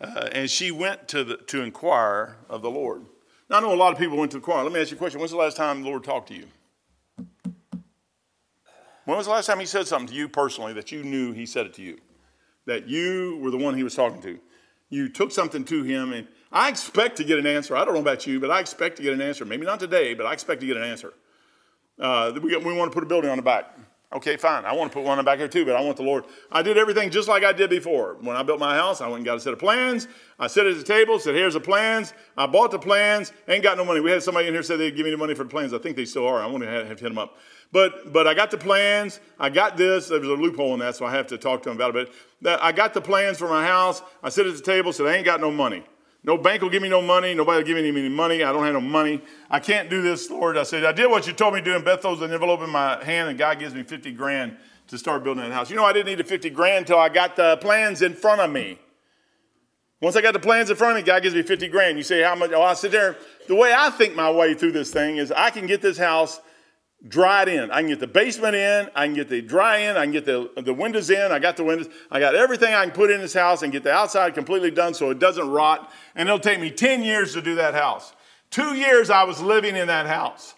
[0.00, 3.04] uh, and she went to, the, to inquire of the Lord.
[3.50, 4.62] Now, I know a lot of people went to inquire.
[4.62, 5.18] Let me ask you a question.
[5.18, 6.46] When's the last time the Lord talked to you?
[9.04, 11.44] When was the last time he said something to you personally that you knew he
[11.44, 11.98] said it to you?
[12.66, 14.38] That you were the one he was talking to?
[14.88, 17.76] You took something to him, and I expect to get an answer.
[17.76, 19.44] I don't know about you, but I expect to get an answer.
[19.44, 21.12] Maybe not today, but I expect to get an answer.
[21.98, 23.76] Uh, we, we want to put a building on the back.
[24.12, 24.64] Okay, fine.
[24.64, 26.24] I want to put one on the back here too, but I want the Lord.
[26.52, 28.16] I did everything just like I did before.
[28.20, 30.06] When I built my house, I went and got a set of plans.
[30.38, 32.14] I sat at the table, said, here's the plans.
[32.36, 34.00] I bought the plans, ain't got no money.
[34.00, 35.74] We had somebody in here said they'd give me the money for the plans.
[35.74, 36.40] I think they still are.
[36.40, 37.36] I want to have to hit them up.
[37.72, 39.20] But, but I got the plans.
[39.38, 40.08] I got this.
[40.08, 42.12] There was a loophole in that, so I have to talk to them about it.
[42.40, 44.02] But I got the plans for my house.
[44.22, 45.84] I sit at the table, said, I ain't got no money.
[46.24, 47.34] No bank will give me no money.
[47.34, 48.42] Nobody will give me any money.
[48.42, 49.22] I don't have no money.
[49.48, 50.56] I can't do this, Lord.
[50.56, 52.62] I said, I did what you told me to do, and Beth throws an envelope
[52.62, 54.56] in my hand, and God gives me 50 grand
[54.88, 55.70] to start building that house.
[55.70, 58.40] You know, I didn't need the 50 grand until I got the plans in front
[58.40, 58.78] of me.
[60.00, 61.96] Once I got the plans in front of me, God gives me 50 grand.
[61.96, 62.50] You say, how much?
[62.52, 63.16] Oh, I sit there.
[63.48, 66.40] The way I think my way through this thing is I can get this house
[67.08, 67.70] dried in.
[67.70, 70.24] I can get the basement in, I can get the dry in, I can get
[70.24, 71.30] the, the windows in.
[71.32, 71.88] I got the windows.
[72.10, 74.94] I got everything I can put in this house and get the outside completely done
[74.94, 75.92] so it doesn't rot.
[76.14, 78.12] And it'll take me 10 years to do that house.
[78.50, 80.54] Two years I was living in that house.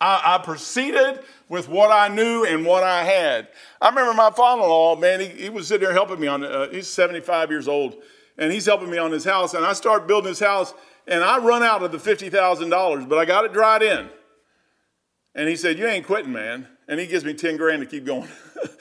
[0.00, 3.48] I, I proceeded with what I knew and what I had.
[3.80, 6.88] I remember my father-in-law, man, he, he was sitting there helping me on, uh, he's
[6.88, 7.96] 75 years old,
[8.36, 9.54] and he's helping me on his house.
[9.54, 10.72] And I start building this house,
[11.06, 14.08] and I run out of the $50,000, but I got it dried in.
[15.38, 16.66] And he said, You ain't quitting, man.
[16.88, 18.28] And he gives me 10 grand to keep going.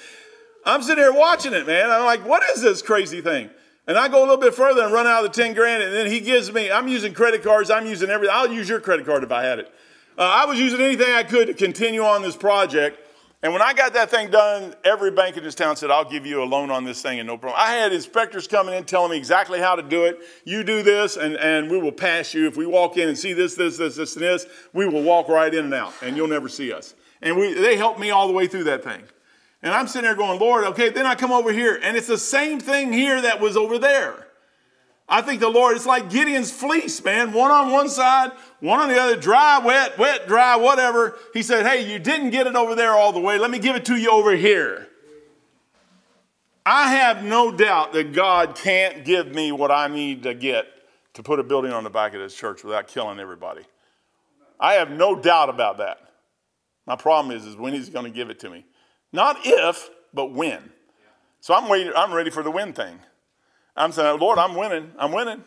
[0.65, 1.91] I'm sitting here watching it, man.
[1.91, 3.51] I'm like, What is this crazy thing?
[3.85, 5.93] And I go a little bit further and run out of the 10 grand, and
[5.93, 8.35] then he gives me, I'm using credit cards, I'm using everything.
[8.35, 9.71] I'll use your credit card if I had it.
[10.17, 12.99] Uh, I was using anything I could to continue on this project.
[13.47, 16.25] And when I got that thing done, every bank in this town said, I'll give
[16.25, 17.57] you a loan on this thing and no problem.
[17.57, 20.19] I had inspectors coming in telling me exactly how to do it.
[20.43, 22.45] You do this and, and we will pass you.
[22.45, 25.29] If we walk in and see this, this, this, this, and this, we will walk
[25.29, 26.93] right in and out and you'll never see us.
[27.21, 29.03] And we, they helped me all the way through that thing.
[29.63, 32.17] And I'm sitting there going, Lord, okay, then I come over here and it's the
[32.17, 34.26] same thing here that was over there.
[35.09, 37.31] I think the Lord, it's like Gideon's fleece, man.
[37.31, 41.17] One on one side, one on the other, dry, wet, wet, dry, whatever.
[41.33, 43.37] He said, Hey, you didn't get it over there all the way.
[43.37, 44.87] Let me give it to you over here.
[46.65, 50.65] I have no doubt that God can't give me what I need to get
[51.13, 53.61] to put a building on the back of this church without killing everybody.
[54.59, 55.99] I have no doubt about that.
[56.85, 58.65] My problem is, is when he's going to give it to me.
[59.13, 60.71] Not if, but when.
[61.39, 62.99] So I'm waiting, I'm ready for the when thing.
[63.77, 64.91] I'm saying, Lord, I'm winning.
[64.97, 65.43] I'm winning.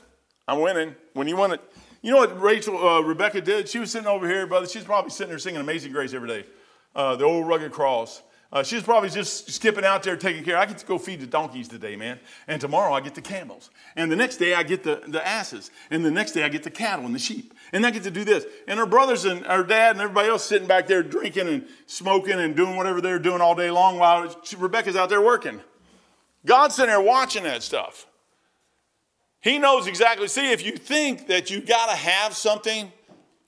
[0.47, 0.95] I'm winning.
[1.15, 1.61] When you win it.
[2.03, 3.69] You know what Rachel, uh, Rebecca did?
[3.69, 4.67] She was sitting over here, brother.
[4.67, 6.47] She's probably sitting there singing Amazing Grace every day.
[6.95, 8.23] Uh, the old rugged cross.
[8.53, 10.57] Uh, she's probably just skipping out there taking care.
[10.57, 12.19] I get to go feed the donkeys today, man.
[12.49, 13.71] And tomorrow I get the camels.
[13.95, 15.71] And the next day I get the, the asses.
[15.91, 17.55] And the next day I get the cattle and the sheep.
[17.73, 18.45] And I get to do this.
[18.67, 22.41] And her brothers and her dad and everybody else sitting back there drinking and smoking
[22.41, 25.61] and doing whatever they're doing all day long while Rebecca's out there working.
[26.45, 28.07] God's sitting there watching that stuff.
[29.41, 30.29] He knows exactly.
[30.29, 32.93] See, if you think that you got to have something,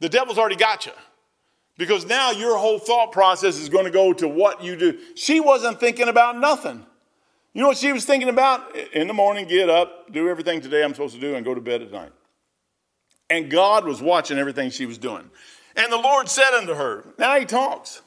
[0.00, 0.92] the devil's already got you.
[1.78, 4.98] Because now your whole thought process is going to go to what you do.
[5.14, 6.86] She wasn't thinking about nothing.
[7.54, 8.74] You know what she was thinking about?
[8.94, 11.60] In the morning, get up, do everything today I'm supposed to do, and go to
[11.60, 12.12] bed at night.
[13.28, 15.30] And God was watching everything she was doing.
[15.76, 18.02] And the Lord said unto her, Now he talks.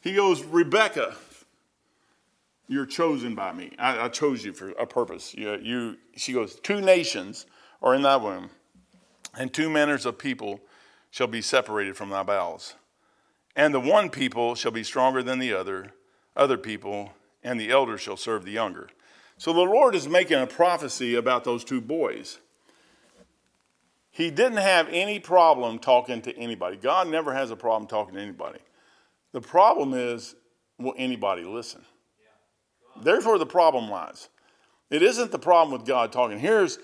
[0.00, 1.16] He goes, Rebecca,
[2.68, 3.72] you're chosen by me.
[3.78, 5.34] I, I chose you for a purpose.
[5.34, 7.46] You, you, she goes, Two nations
[7.82, 8.50] are in thy womb,
[9.36, 10.60] and two manners of people
[11.10, 12.74] shall be separated from thy bowels.
[13.56, 15.94] And the one people shall be stronger than the other,
[16.36, 18.88] other people, and the elder shall serve the younger.
[19.38, 22.38] So the Lord is making a prophecy about those two boys.
[24.10, 26.76] He didn't have any problem talking to anybody.
[26.76, 28.58] God never has a problem talking to anybody.
[29.32, 30.34] The problem is,
[30.78, 31.82] will anybody listen?
[33.02, 34.28] Therefore, the problem lies.
[34.90, 36.38] It isn't the problem with God talking.
[36.38, 36.78] Here's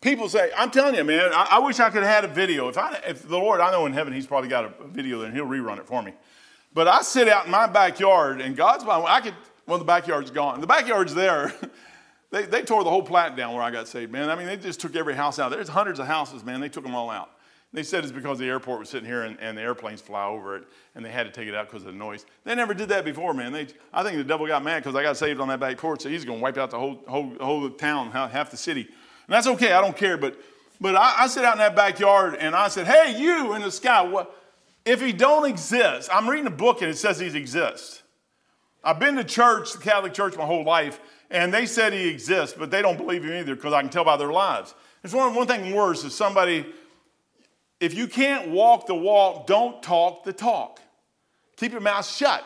[0.00, 2.68] people say, I'm telling you, man, I, I, wish I could have had a video.
[2.68, 5.28] If I, if the Lord, I know in heaven, He's probably got a video there,
[5.28, 6.12] and He'll rerun it for me.
[6.74, 9.00] But I sit out in my backyard, and God's my.
[9.00, 9.34] I could.
[9.66, 10.60] Well, the backyard's gone.
[10.60, 11.52] The backyard's there.
[12.30, 14.30] they, they tore the whole plant down where I got saved, man.
[14.30, 15.50] I mean, they just took every house out.
[15.50, 16.60] There's hundreds of houses, man.
[16.60, 17.30] They took them all out.
[17.76, 20.56] They said it's because the airport was sitting here and, and the airplanes fly over
[20.56, 22.24] it, and they had to take it out because of the noise.
[22.44, 23.52] They never did that before, man.
[23.52, 26.00] They, I think the devil got mad because I got saved on that back porch,
[26.00, 28.80] so he's going to wipe out the whole, whole, whole town, half the city.
[28.80, 28.88] And
[29.28, 30.16] that's okay, I don't care.
[30.16, 30.40] But,
[30.80, 33.70] but I, I sit out in that backyard and I said, hey, you in the
[33.70, 34.34] sky, what,
[34.86, 38.02] if he don't exist, I'm reading a book and it says he exists.
[38.82, 40.98] I've been to church, the Catholic Church, my whole life,
[41.30, 44.04] and they said he exists, but they don't believe him either because I can tell
[44.04, 44.74] by their lives.
[45.02, 46.64] There's one, one thing worse is somebody
[47.80, 50.80] if you can't walk the walk, don't talk the talk.
[51.56, 52.44] Keep your mouth shut.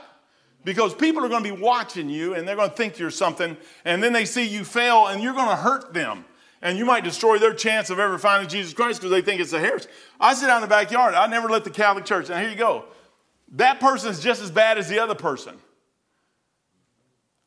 [0.62, 3.56] Because people are going to be watching you and they're going to think you're something,
[3.84, 6.24] and then they see you fail and you're going to hurt them.
[6.62, 9.54] And you might destroy their chance of ever finding Jesus Christ because they think it's
[9.54, 9.88] a heresy.
[10.20, 11.14] I sit out in the backyard.
[11.14, 12.28] I never let the Catholic Church.
[12.28, 12.84] Now, here you go.
[13.52, 15.56] That person is just as bad as the other person.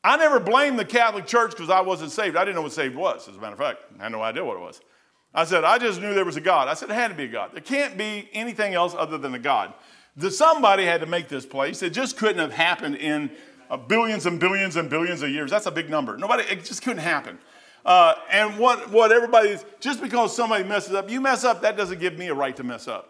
[0.04, 2.36] I never blamed the Catholic Church because I wasn't saved.
[2.36, 3.80] I didn't know what saved was, as a matter of fact.
[4.00, 4.82] I had no idea what it was.
[5.34, 6.68] I said, I just knew there was a God.
[6.68, 7.52] I said, it had to be a God.
[7.54, 9.74] There can't be anything else other than a God.
[10.16, 11.82] The, somebody had to make this place.
[11.82, 13.32] It just couldn't have happened in
[13.70, 15.50] uh, billions and billions and billions of years.
[15.50, 16.18] That's a big number.
[16.18, 17.40] Nobody, it just couldn't happen.
[17.84, 22.00] Uh, and what, what everybody, just because somebody messes up, you mess up, that doesn't
[22.00, 23.10] give me a right to mess up.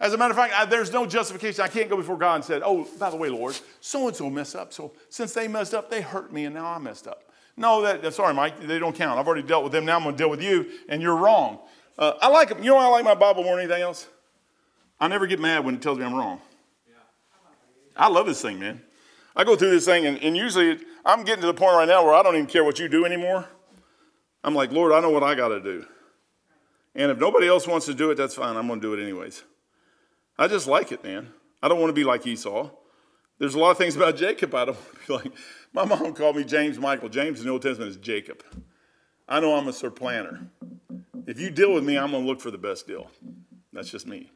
[0.00, 1.62] As a matter of fact, I, there's no justification.
[1.62, 4.30] I can't go before God and say, oh, by the way, Lord, so and so
[4.30, 4.72] messed up.
[4.72, 7.27] So since they messed up, they hurt me and now I messed up.
[7.58, 9.18] No, that, sorry, Mike, they don't count.
[9.18, 9.84] I've already dealt with them.
[9.84, 11.58] Now I'm going to deal with you, and you're wrong.
[11.98, 12.62] Uh, I like them.
[12.62, 14.06] You know I like my Bible more than anything else?
[15.00, 16.40] I never get mad when it tells me I'm wrong.
[17.96, 18.80] I love this thing, man.
[19.34, 22.04] I go through this thing, and, and usually I'm getting to the point right now
[22.04, 23.48] where I don't even care what you do anymore.
[24.44, 25.84] I'm like, Lord, I know what I got to do.
[26.94, 28.56] And if nobody else wants to do it, that's fine.
[28.56, 29.42] I'm going to do it anyways.
[30.38, 31.32] I just like it, man.
[31.60, 32.70] I don't want to be like Esau.
[33.38, 35.32] There's a lot of things about Jacob I don't want to be like.
[35.72, 37.08] My mom called me James Michael.
[37.08, 38.42] James in the Old Testament is Jacob.
[39.28, 40.48] I know I'm a surplanter.
[41.26, 43.10] If you deal with me, I'm going to look for the best deal.
[43.72, 44.30] That's just me.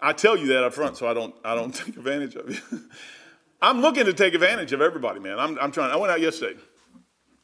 [0.00, 2.80] I tell you that up front so I don't, I don't take advantage of you.
[3.62, 5.38] I'm looking to take advantage of everybody, man.
[5.38, 5.90] I'm, I'm trying.
[5.90, 6.58] I went out yesterday.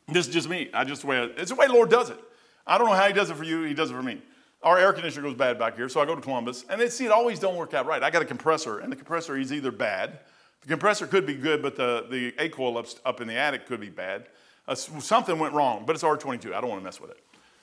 [0.09, 0.71] This is just me.
[0.75, 2.19] I just the way it's the way Lord does it.
[2.67, 3.63] I don't know how He does it for you.
[3.63, 4.21] He does it for me.
[4.63, 7.05] Our air conditioner goes bad back here, so I go to Columbus, and they see
[7.05, 8.03] it always don't work out right.
[8.03, 10.21] I got a compressor, and the compressor is either bad.
[10.63, 13.67] The compressor could be good, but the, the A coil up, up in the attic
[13.67, 14.29] could be bad.
[14.67, 16.55] Uh, something went wrong, but it's R22.
[16.55, 17.19] I don't want to mess with it.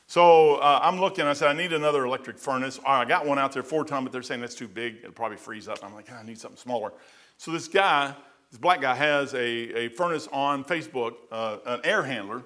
[0.08, 1.26] So uh, I'm looking.
[1.26, 2.80] I said, I need another electric furnace.
[2.86, 4.98] I got one out there, four ton, but they're saying that's too big.
[4.98, 5.80] It'll probably freeze up.
[5.84, 6.92] I'm like, I need something smaller.
[7.38, 8.14] So this guy,
[8.50, 12.44] this black guy, has a, a furnace on Facebook, uh, an air handler,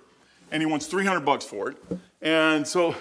[0.52, 1.78] and he wants 300 bucks for it.
[2.22, 2.96] And so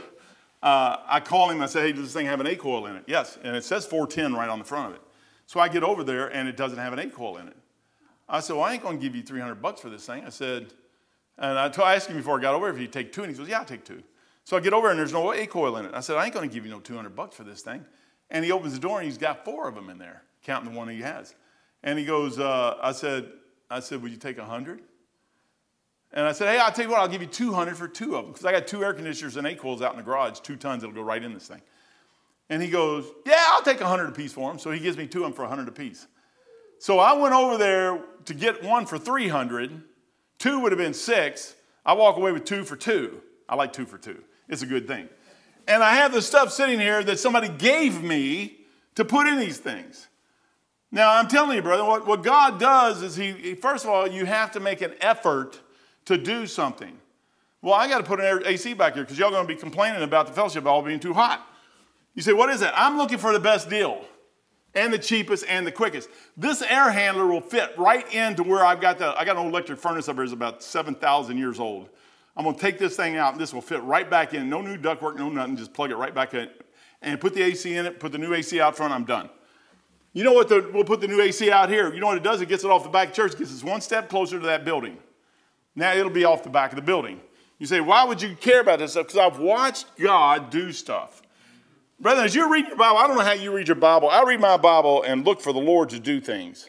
[0.62, 1.60] uh, I call him.
[1.60, 3.04] I say, Hey, does this thing have an A coil in it?
[3.08, 3.38] Yes.
[3.42, 5.02] And it says 410 right on the front of it.
[5.52, 7.56] So I get over there, and it doesn't have an A coil in it.
[8.26, 10.24] I said, Well, I ain't going to give you 300 bucks for this thing.
[10.24, 10.72] I said,
[11.36, 13.46] and I, asked him before I got over if he'd take two, and he goes,
[13.50, 14.02] Yeah, I'll take two.
[14.44, 15.92] So I get over and there's no A coil in it.
[15.92, 17.84] I said, I ain't going to give you no 200 bucks for this thing.
[18.30, 20.78] And he opens the door and he's got four of them in there, counting the
[20.78, 21.34] one he has.
[21.82, 23.28] And he goes, uh, I said,
[23.70, 24.80] I said, would you take 100?
[26.14, 28.24] And I said, hey, I'll tell you what, I'll give you 200 for two of
[28.24, 28.32] them.
[28.32, 30.82] Because I got two air conditioners and A coils out in the garage, two tons,
[30.82, 31.60] it'll go right in this thing.
[32.50, 34.58] And he goes, yeah, I'll take 100 a piece for him.
[34.58, 36.06] So he gives me two of them for 100 a piece.
[36.78, 39.82] So I went over there to get one for 300.
[40.38, 41.54] Two would have been six.
[41.86, 43.20] I walk away with two for two.
[43.48, 44.22] I like two for two.
[44.48, 45.08] It's a good thing.
[45.68, 48.58] And I have the stuff sitting here that somebody gave me
[48.96, 50.08] to put in these things.
[50.90, 54.26] Now, I'm telling you, brother, what, what God does is he, first of all, you
[54.26, 55.60] have to make an effort
[56.04, 56.98] to do something.
[57.62, 60.02] Well, I got to put an AC back here because y'all going to be complaining
[60.02, 61.46] about the fellowship all being too hot.
[62.14, 62.74] You say, what is that?
[62.76, 64.04] I'm looking for the best deal
[64.74, 66.08] and the cheapest and the quickest.
[66.36, 69.52] This air handler will fit right into where I've got the, I got an old
[69.52, 71.88] electric furnace up here that's about 7,000 years old.
[72.36, 74.48] I'm going to take this thing out and this will fit right back in.
[74.48, 75.56] No new ductwork, no nothing.
[75.56, 76.48] Just plug it right back in
[77.02, 79.28] and put the AC in it, put the new AC out front, I'm done.
[80.14, 80.48] You know what?
[80.48, 81.92] The, we'll put the new AC out here.
[81.92, 82.40] You know what it does?
[82.40, 84.64] It gets it off the back of church, gets us one step closer to that
[84.64, 84.98] building.
[85.74, 87.20] Now it'll be off the back of the building.
[87.58, 89.06] You say, why would you care about this stuff?
[89.06, 91.21] Because I've watched God do stuff.
[92.02, 94.10] Brethren, as you read your Bible, I don't know how you read your Bible.
[94.10, 96.68] I read my Bible and look for the Lord to do things.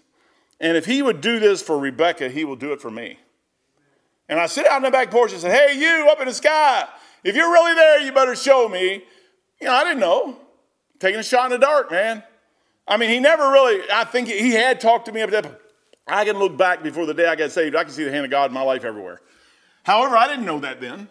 [0.59, 3.17] And if He would do this for Rebecca, He will do it for me.
[4.29, 6.33] And I sit out in the back porch and say, Hey, you up in the
[6.35, 6.87] sky,
[7.23, 9.03] if you're really there, you better show me.
[9.59, 10.37] You know, I didn't know.
[10.99, 12.21] Taking a shot in the dark, man.
[12.87, 15.59] I mean, he never really, I think he had talked to me about that.
[16.05, 17.75] I can look back before the day I got saved.
[17.75, 19.19] I can see the hand of God in my life everywhere.
[19.83, 21.07] However, I didn't know that then.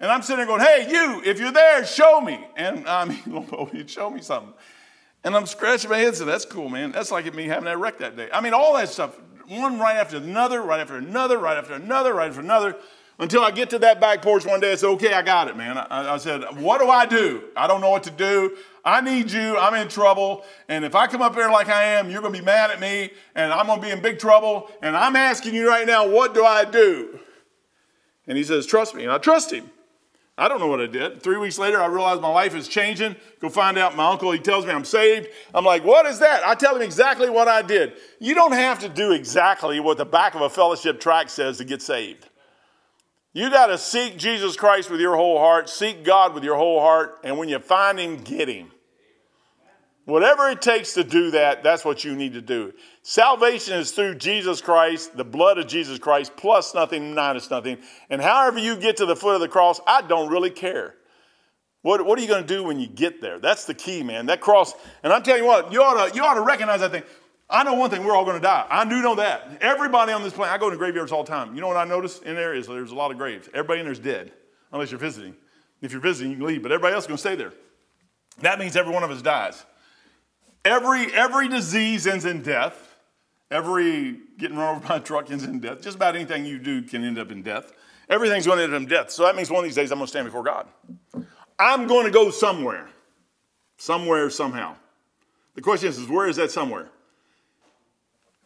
[0.00, 2.40] And I'm sitting there going, hey, you, if you're there, show me.
[2.56, 3.20] And I mean,
[3.52, 4.54] Lord, you'd show me something.
[5.22, 6.92] And I'm scratching my head and saying, that's cool, man.
[6.92, 8.30] That's like me having that wreck that day.
[8.32, 12.14] I mean, all that stuff, one right after another, right after another, right after another,
[12.14, 12.76] right after another,
[13.18, 14.72] until I get to that back porch one day.
[14.72, 15.76] I said, okay, I got it, man.
[15.76, 17.42] I, I said, what do I do?
[17.54, 18.56] I don't know what to do.
[18.82, 19.58] I need you.
[19.58, 20.42] I'm in trouble.
[20.70, 22.80] And if I come up here like I am, you're going to be mad at
[22.80, 24.70] me and I'm going to be in big trouble.
[24.80, 27.18] And I'm asking you right now, what do I do?
[28.26, 29.02] And he says, trust me.
[29.02, 29.68] And I trust him.
[30.40, 31.22] I don't know what I did.
[31.22, 33.14] Three weeks later, I realized my life is changing.
[33.40, 34.32] Go find out my uncle.
[34.32, 35.28] He tells me I'm saved.
[35.54, 36.46] I'm like, what is that?
[36.46, 37.92] I tell him exactly what I did.
[38.20, 41.64] You don't have to do exactly what the back of a fellowship track says to
[41.64, 42.26] get saved.
[43.34, 46.80] You got to seek Jesus Christ with your whole heart, seek God with your whole
[46.80, 48.72] heart, and when you find Him, get Him.
[50.06, 52.72] Whatever it takes to do that, that's what you need to do.
[53.10, 57.78] Salvation is through Jesus Christ, the blood of Jesus Christ, plus nothing, minus nothing.
[58.08, 60.94] And however you get to the foot of the cross, I don't really care.
[61.82, 63.40] What, what are you going to do when you get there?
[63.40, 64.26] That's the key, man.
[64.26, 66.92] That cross, and I'm telling you what, you ought to, you ought to recognize that
[66.92, 67.02] thing.
[67.50, 68.64] I know one thing, we're all going to die.
[68.70, 69.58] I do know that.
[69.60, 71.52] Everybody on this planet, I go to graveyards all the time.
[71.56, 73.48] You know what I notice in there is there's a lot of graves.
[73.48, 74.30] Everybody in there is dead,
[74.70, 75.34] unless you're visiting.
[75.82, 77.54] If you're visiting, you can leave, but everybody else is going to stay there.
[78.42, 79.66] That means every one of us dies.
[80.64, 82.86] Every, every disease ends in death.
[83.50, 85.82] Every getting run over by a truck ends in death.
[85.82, 87.72] Just about anything you do can end up in death.
[88.08, 89.10] Everything's going to end up in death.
[89.10, 90.68] So that means one of these days I'm going to stand before God.
[91.58, 92.88] I'm going to go somewhere.
[93.76, 94.76] Somewhere, somehow.
[95.54, 96.90] The question is, where is that somewhere?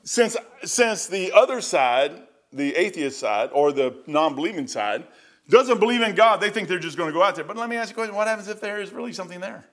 [0.04, 5.04] Since, since the other side, the atheist side or the non believing side,
[5.48, 7.44] doesn't believe in God, they think they're just going to go out there.
[7.44, 9.64] But let me ask you a question what happens if there is really something there?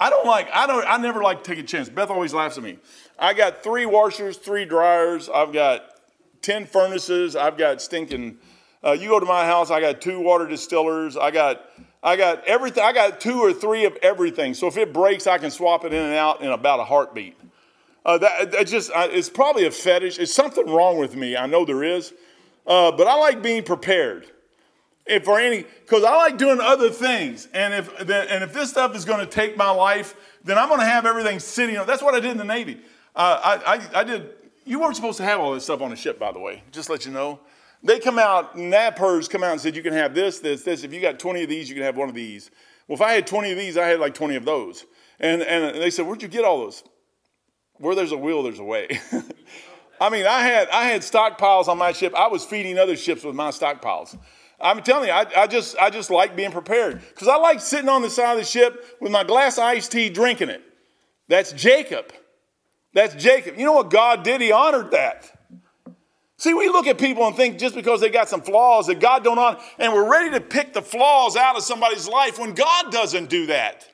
[0.00, 1.90] I don't like, I don't, I never like to take a chance.
[1.90, 2.78] Beth always laughs at me.
[3.18, 5.82] I got three washers, three dryers, I've got
[6.40, 8.38] 10 furnaces, I've got stinking,
[8.82, 11.66] uh, you go to my house, I got two water distillers, I got,
[12.02, 14.54] I got everything, I got two or three of everything.
[14.54, 17.36] So if it breaks, I can swap it in and out in about a heartbeat.
[18.06, 20.18] Uh, that, that just it's probably a fetish.
[20.18, 21.36] It's something wrong with me.
[21.36, 22.14] I know there is,
[22.66, 24.26] uh, but I like being prepared.
[25.10, 28.94] If for any, because I like doing other things, and if and if this stuff
[28.94, 31.76] is going to take my life, then I'm going to have everything sitting.
[31.76, 32.80] On, that's what I did in the Navy.
[33.14, 34.30] Uh, I, I, I did.
[34.64, 36.62] You weren't supposed to have all this stuff on a ship, by the way.
[36.70, 37.40] Just let you know.
[37.82, 40.84] They come out, nappers come out and said, you can have this, this, this.
[40.84, 42.50] If you got 20 of these, you can have one of these.
[42.86, 44.84] Well, if I had 20 of these, I had like 20 of those.
[45.18, 46.84] And, and they said, where'd you get all those?
[47.78, 49.00] Where there's a will, there's a way.
[50.00, 52.14] I mean, I had, I had stockpiles on my ship.
[52.14, 54.18] I was feeding other ships with my stockpiles.
[54.60, 57.88] I'm telling you, I, I just, I just like being prepared because I like sitting
[57.88, 60.62] on the side of the ship with my glass of iced tea drinking it.
[61.28, 62.12] That's Jacob.
[62.92, 63.56] That's Jacob.
[63.56, 64.40] You know what God did?
[64.40, 65.30] He honored that.
[66.36, 69.22] See, we look at people and think just because they got some flaws that God
[69.22, 72.90] don't honor, and we're ready to pick the flaws out of somebody's life when God
[72.90, 73.86] doesn't do that.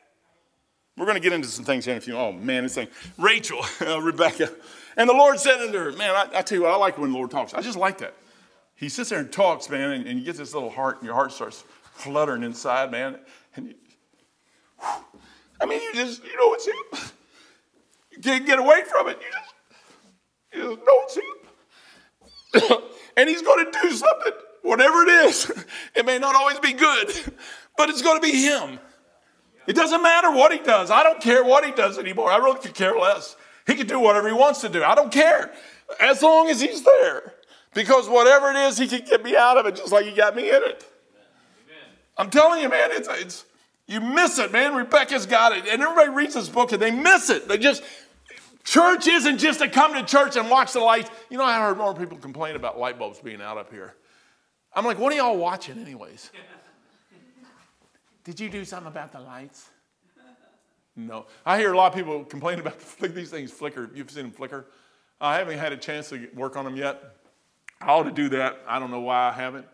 [0.97, 2.17] We're going to get into some things here in a few.
[2.17, 2.89] Oh man, this thing.
[3.19, 4.49] Rachel, uh, Rebecca,
[4.97, 7.11] and the Lord said unto her, "Man, I, I, tell you what, I like when
[7.11, 7.53] the Lord talks.
[7.53, 8.15] I just like that.
[8.77, 11.15] He sits there and talks, man, and, and you get this little heart, and your
[11.15, 13.19] heart starts fluttering inside, man.
[13.57, 13.75] And you,
[15.61, 17.11] I mean, you just, you know, it's him.
[18.11, 19.19] You can't get away from it.
[19.21, 19.55] You just,
[20.53, 21.33] you just know
[22.55, 22.79] it's him.
[23.17, 25.51] and he's going to do something, whatever it is.
[25.97, 27.11] It may not always be good,
[27.79, 28.79] but it's going to be him.
[29.67, 30.91] It doesn't matter what he does.
[30.91, 32.31] I don't care what he does anymore.
[32.31, 33.35] I really could care less.
[33.67, 34.85] He can do whatever he wants to do.
[34.85, 35.55] I don't care
[35.99, 37.33] as long as he's there.
[37.77, 40.35] Because whatever it is, he can get me out of it just like he got
[40.35, 40.83] me in it.
[42.17, 43.45] I'm telling you, man, it's, it's
[43.87, 44.75] you miss it, man.
[44.75, 45.67] Rebecca's got it.
[45.69, 47.47] And everybody reads this book and they miss it.
[47.47, 47.83] They just
[48.65, 51.11] Church isn't just to come to church and watch the lights.
[51.31, 53.95] You know, I heard more people complain about light bulbs being out up here.
[54.73, 56.33] I'm like, what are y'all watching, anyways?
[58.25, 59.69] Did you do something about the lights?
[60.97, 61.27] No.
[61.45, 63.91] I hear a lot of people complain about these things flicker.
[63.95, 64.67] You've seen them flicker.
[65.21, 67.17] I haven't had a chance to work on them yet.
[67.81, 68.61] I ought to do that.
[68.67, 69.67] I don't know why I haven't.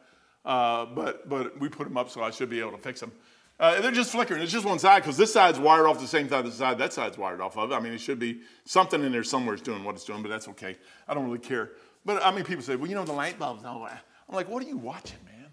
[0.45, 3.13] Uh, but, but we put them up, so I should be able to fix them.
[3.61, 4.43] Uh, they're just flickering.
[4.43, 6.79] It's just one side because this side's wired off the same side as the side
[6.79, 7.71] that side's wired off of.
[7.71, 10.31] I mean, it should be something in there somewhere is doing what it's doing, but
[10.31, 10.77] that's okay.
[11.07, 11.71] I don't really care.
[12.05, 13.63] But I mean, people say, well, you know, the light bulbs.
[13.63, 13.87] No,
[14.29, 15.47] I'm like, what are you watching, man?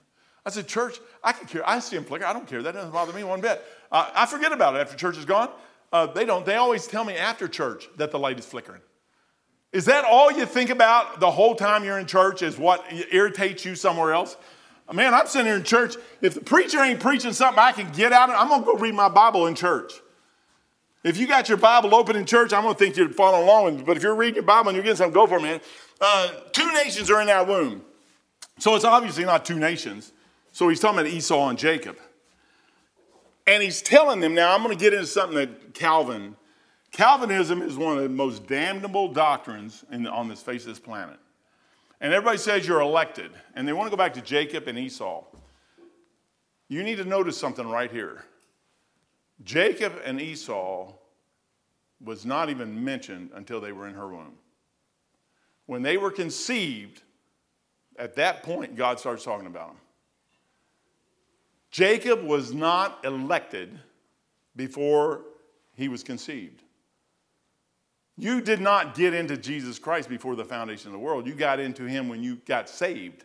[0.44, 1.68] I said, church, I can care.
[1.70, 2.26] I see them flicker.
[2.26, 2.64] I don't care.
[2.64, 3.64] That doesn't bother me one bit.
[3.92, 5.52] Uh, I forget about it after church is gone.
[5.92, 6.46] Uh, they don't.
[6.46, 8.82] They always tell me after church that the light is flickering.
[9.72, 12.42] Is that all you think about the whole time you're in church?
[12.42, 14.36] Is what irritates you somewhere else?
[14.92, 15.96] Man, I'm sitting here in church.
[16.22, 18.74] If the preacher ain't preaching something I can get out of, I'm going to go
[18.74, 19.94] read my Bible in church.
[21.04, 23.84] If you got your Bible open in church, I'm going to think you're following along.
[23.86, 25.62] But if you're reading your Bible and you're getting something, go for it, man.
[26.02, 27.84] Uh, two nations are in that womb.
[28.58, 30.12] So it's obviously not two nations.
[30.52, 31.98] So he's talking about Esau and Jacob.
[33.46, 36.36] And he's telling them, now I'm going to get into something that Calvin,
[36.92, 41.18] Calvinism is one of the most damnable doctrines in, on this face of this planet.
[42.02, 45.24] And everybody says you're elected, and they want to go back to Jacob and Esau.
[46.70, 48.24] You need to notice something right here.
[49.44, 50.94] Jacob and Esau
[52.04, 54.36] was not even mentioned until they were in her womb.
[55.66, 57.02] When they were conceived,
[57.98, 59.78] at that point, God starts talking about them.
[61.72, 63.78] Jacob was not elected
[64.56, 65.22] before
[65.76, 66.64] he was conceived.
[68.20, 71.26] You did not get into Jesus Christ before the foundation of the world.
[71.26, 73.24] You got into him when you got saved.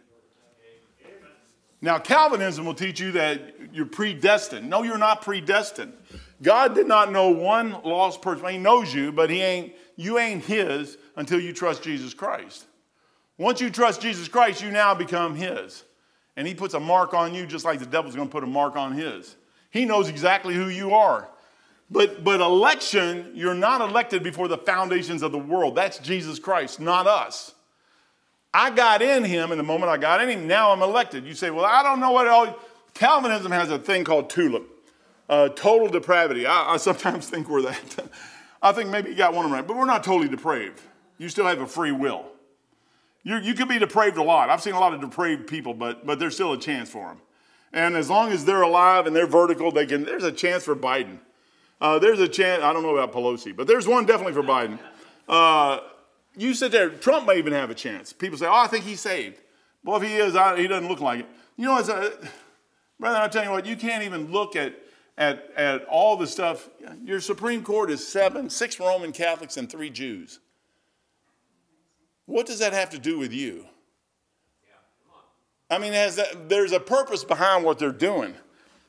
[1.82, 4.70] Now, Calvinism will teach you that you're predestined.
[4.70, 5.92] No, you're not predestined.
[6.40, 8.46] God did not know one lost person.
[8.48, 12.64] He knows you, but he ain't, you ain't his until you trust Jesus Christ.
[13.36, 15.82] Once you trust Jesus Christ, you now become his.
[16.36, 18.46] And he puts a mark on you just like the devil's going to put a
[18.46, 19.34] mark on his.
[19.70, 21.28] He knows exactly who you are.
[21.90, 25.74] But, but election, you're not elected before the foundations of the world.
[25.74, 27.54] That's Jesus Christ, not us.
[28.52, 31.24] I got in him, and the moment I got in him, now I'm elected.
[31.24, 32.56] You say, well, I don't know what all.
[32.94, 34.62] Calvinism has a thing called TULIP,
[35.28, 36.46] uh, total depravity.
[36.46, 38.08] I, I, sometimes think we're that.
[38.62, 40.80] I think maybe you got one of them right, but we're not totally depraved.
[41.18, 42.26] You still have a free will.
[43.24, 44.50] you you could be depraved a lot.
[44.50, 47.20] I've seen a lot of depraved people, but, but there's still a chance for them.
[47.72, 50.76] And as long as they're alive and they're vertical, they can, there's a chance for
[50.76, 51.18] Biden.
[51.84, 54.78] Uh, there's a chance, I don't know about Pelosi, but there's one definitely for Biden.
[55.28, 55.80] Uh,
[56.34, 58.10] you sit there, Trump may even have a chance.
[58.10, 59.42] People say, oh, I think he's saved.
[59.84, 61.26] Well, if he is, I, he doesn't look like it.
[61.58, 62.10] You know, as a,
[62.98, 64.74] brother, I'll tell you what, you can't even look at,
[65.18, 66.70] at, at all the stuff.
[67.04, 70.40] Your Supreme Court is seven, six Roman Catholics and three Jews.
[72.24, 73.66] What does that have to do with you?
[75.68, 78.36] I mean, that, there's a purpose behind what they're doing.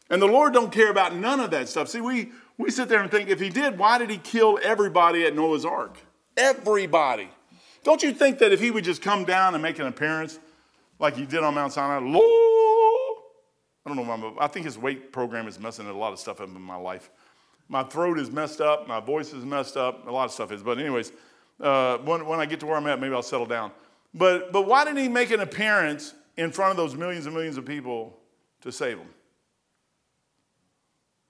[0.10, 1.90] And the Lord don't care about none of that stuff.
[1.90, 5.26] See, we, we sit there and think, if he did, why did he kill everybody
[5.26, 5.98] at Noah's Ark?
[6.38, 7.30] Everybody.
[7.84, 10.40] Don't you think that if he would just come down and make an appearance
[11.00, 13.24] like he did on Mount Sinai, Lord,
[13.86, 16.48] I don't know, I think his weight program is messing a lot of stuff up
[16.48, 17.10] in my life.
[17.68, 20.64] My throat is messed up, my voice is messed up, a lot of stuff is.
[20.64, 21.12] But, anyways,
[21.60, 23.72] uh, when, when I get to where I'm at, maybe I'll settle down.
[24.14, 27.58] But, but why didn't he make an appearance in front of those millions and millions
[27.58, 28.18] of people
[28.62, 29.08] to save them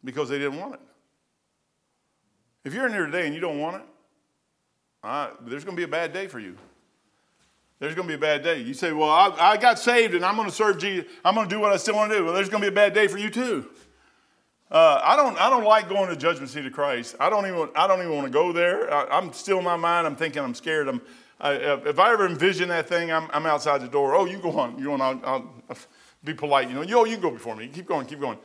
[0.03, 0.79] because they didn't want it.
[2.65, 3.81] If you're in here today and you don't want it,
[5.03, 6.57] uh, there's going to be a bad day for you.
[7.79, 8.59] There's going to be a bad day.
[8.59, 11.05] You say, Well, I, I got saved and I'm going to serve Jesus.
[11.23, 12.25] I'm going to do what I still want to do.
[12.25, 13.69] Well, there's going to be a bad day for you too.
[14.71, 15.39] Uh, I don't.
[15.39, 17.15] I don't like going to judgment seat of Christ.
[17.19, 17.69] I don't even.
[17.75, 18.91] I don't even want to go there.
[18.91, 20.07] I, am still in my mind.
[20.07, 20.41] I'm thinking.
[20.41, 20.87] I'm scared.
[20.87, 21.01] I'm.
[21.39, 24.15] I, if I ever envision that thing, I'm, I'm outside the door.
[24.15, 24.79] Oh, you go on.
[24.79, 25.03] You want?
[25.03, 25.77] I'll, I'll
[26.23, 26.69] be polite.
[26.69, 26.81] You know.
[26.81, 27.67] Yo, you go before me.
[27.67, 28.07] Keep going.
[28.07, 28.39] Keep going.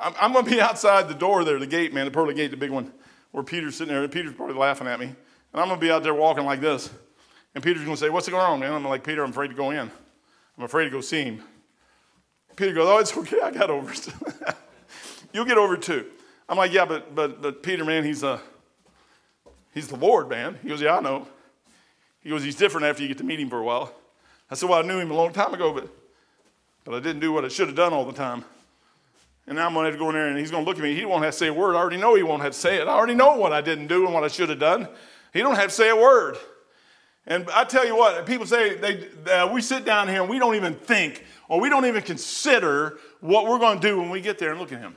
[0.00, 2.52] I'm, I'm going to be outside the door there, the gate, man, the pearly gate,
[2.52, 2.92] the big one,
[3.34, 4.04] where Peter's sitting there.
[4.04, 5.16] And Peter's probably laughing at me, and
[5.54, 6.88] I'm going to be out there walking like this.
[7.52, 9.54] And Peter's going to say, "What's going on, man?" I'm like, "Peter, I'm afraid to
[9.54, 9.90] go in.
[10.56, 11.42] I'm afraid to go see him."
[12.54, 13.40] Peter goes, "Oh, it's okay.
[13.42, 14.08] I got over it.
[15.32, 16.06] You'll get over it too."
[16.48, 18.38] I'm like, yeah, but but but Peter, man, he's a uh,
[19.72, 20.56] he's the Lord, man.
[20.62, 21.26] He goes, yeah, I know.
[22.20, 23.92] He goes, he's different after you get to meet him for a while.
[24.48, 25.88] I said, well, I knew him a long time ago, but
[26.84, 28.44] but I didn't do what I should have done all the time.
[29.46, 30.78] And now I'm going to have to go in there and he's going to look
[30.78, 30.94] at me.
[30.94, 31.76] He won't have to say a word.
[31.76, 32.88] I already know he won't have to say it.
[32.88, 34.88] I already know what I didn't do and what I should have done.
[35.32, 36.36] He don't have to say a word.
[37.26, 40.38] And I tell you what, people say they, uh, we sit down here and we
[40.38, 44.20] don't even think or we don't even consider what we're going to do when we
[44.20, 44.94] get there and look at him.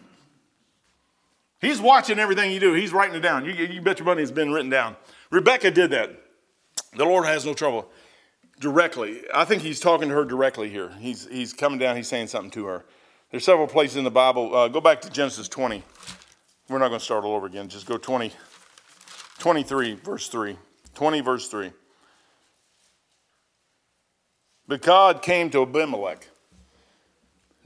[1.60, 2.74] He's watching everything you do.
[2.74, 3.46] He's writing it down.
[3.46, 4.96] You, you bet your money it's been written down.
[5.32, 6.12] Rebecca did that.
[6.96, 7.90] The Lord has no trouble.
[8.60, 9.22] Directly.
[9.34, 10.92] I think he's talking to her directly here.
[11.00, 12.86] He's, he's coming down, he's saying something to her.
[13.32, 14.56] There's several places in the Bible.
[14.56, 15.84] Uh, go back to Genesis 20.
[16.70, 17.70] We're not going to start all over again.
[17.70, 18.32] Just go 20,
[19.40, 20.58] 23, verse 3.
[20.96, 21.72] 20, verse 3.
[24.68, 26.28] But God came to Abimelech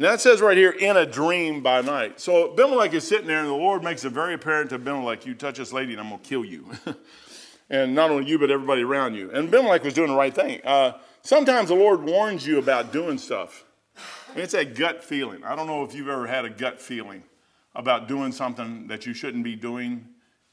[0.01, 2.19] now it says right here, in a dream by night.
[2.19, 5.35] So Abimelech is sitting there, and the Lord makes it very apparent to Abimelech, you
[5.35, 6.71] touch this lady, and I'm going to kill you.
[7.69, 9.29] and not only you, but everybody around you.
[9.29, 10.59] And Abimelech was doing the right thing.
[10.63, 13.63] Uh, sometimes the Lord warns you about doing stuff.
[14.33, 15.43] It's a gut feeling.
[15.43, 17.23] I don't know if you've ever had a gut feeling
[17.75, 20.07] about doing something that you shouldn't be doing,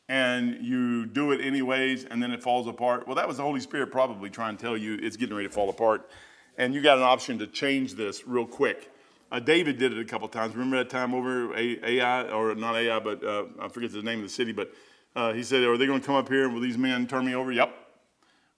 [0.08, 3.06] and you do it anyways, and then it falls apart.
[3.06, 5.54] Well, that was the Holy Spirit probably trying to tell you it's getting ready to
[5.54, 6.10] fall apart.
[6.56, 8.90] And you got an option to change this real quick.
[9.30, 10.54] Uh, David did it a couple times.
[10.54, 14.24] Remember that time over Ai, or not Ai, but uh, I forget the name of
[14.24, 14.72] the city, but
[15.14, 17.24] uh, he said, Are they going to come up here and will these men turn
[17.24, 17.52] me over?
[17.52, 17.72] Yep.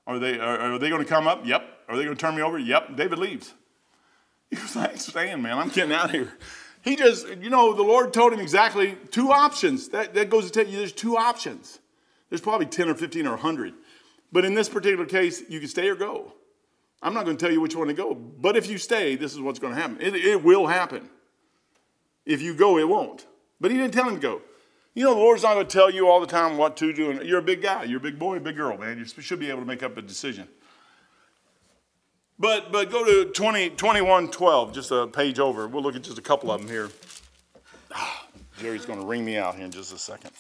[0.06, 1.44] Are they, are, are they going to come up?
[1.44, 1.62] Yep.
[1.88, 2.58] Are they going to turn me over?
[2.58, 2.96] Yep.
[2.96, 3.52] David leaves.
[4.56, 5.58] He was like, staying, man.
[5.58, 6.32] I'm getting out of here.
[6.82, 9.88] He just, you know, the Lord told him exactly two options.
[9.90, 11.78] That, that goes to tell you there's two options.
[12.30, 13.74] There's probably 10 or 15 or 100.
[14.32, 16.32] But in this particular case, you can stay or go.
[17.02, 19.32] I'm not going to tell you which one to go, but if you stay, this
[19.32, 19.98] is what's going to happen.
[20.00, 21.08] It, it will happen.
[22.26, 23.26] If you go, it won't.
[23.60, 24.42] But he didn't tell him to go.
[24.94, 27.10] You know, the Lord's not going to tell you all the time what to do.
[27.10, 28.98] And you're a big guy, you're a big boy, big girl, man.
[28.98, 30.48] You should be able to make up a decision.
[32.40, 35.68] But, but go to 20, 21 12, just a page over.
[35.68, 36.88] We'll look at just a couple of them here.
[37.92, 38.26] Ah,
[38.58, 40.30] Jerry's going to ring me out here in just a second.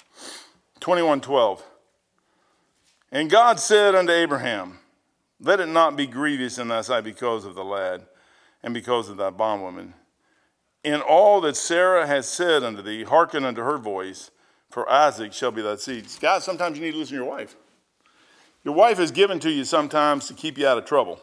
[0.80, 1.62] 21 12.
[3.12, 4.78] And God said unto Abraham,
[5.40, 8.06] let it not be grievous in thy sight because of the lad
[8.62, 9.92] and because of thy bondwoman.
[10.82, 14.30] In all that Sarah has said unto thee, hearken unto her voice,
[14.70, 16.06] for Isaac shall be thy seed.
[16.20, 17.56] Guys, sometimes you need to listen to your wife.
[18.64, 21.20] Your wife is given to you sometimes to keep you out of trouble.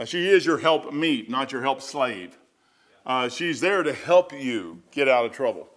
[0.00, 2.38] Uh, she is your help meet, not your help slave.
[3.04, 5.68] Uh, she's there to help you get out of trouble.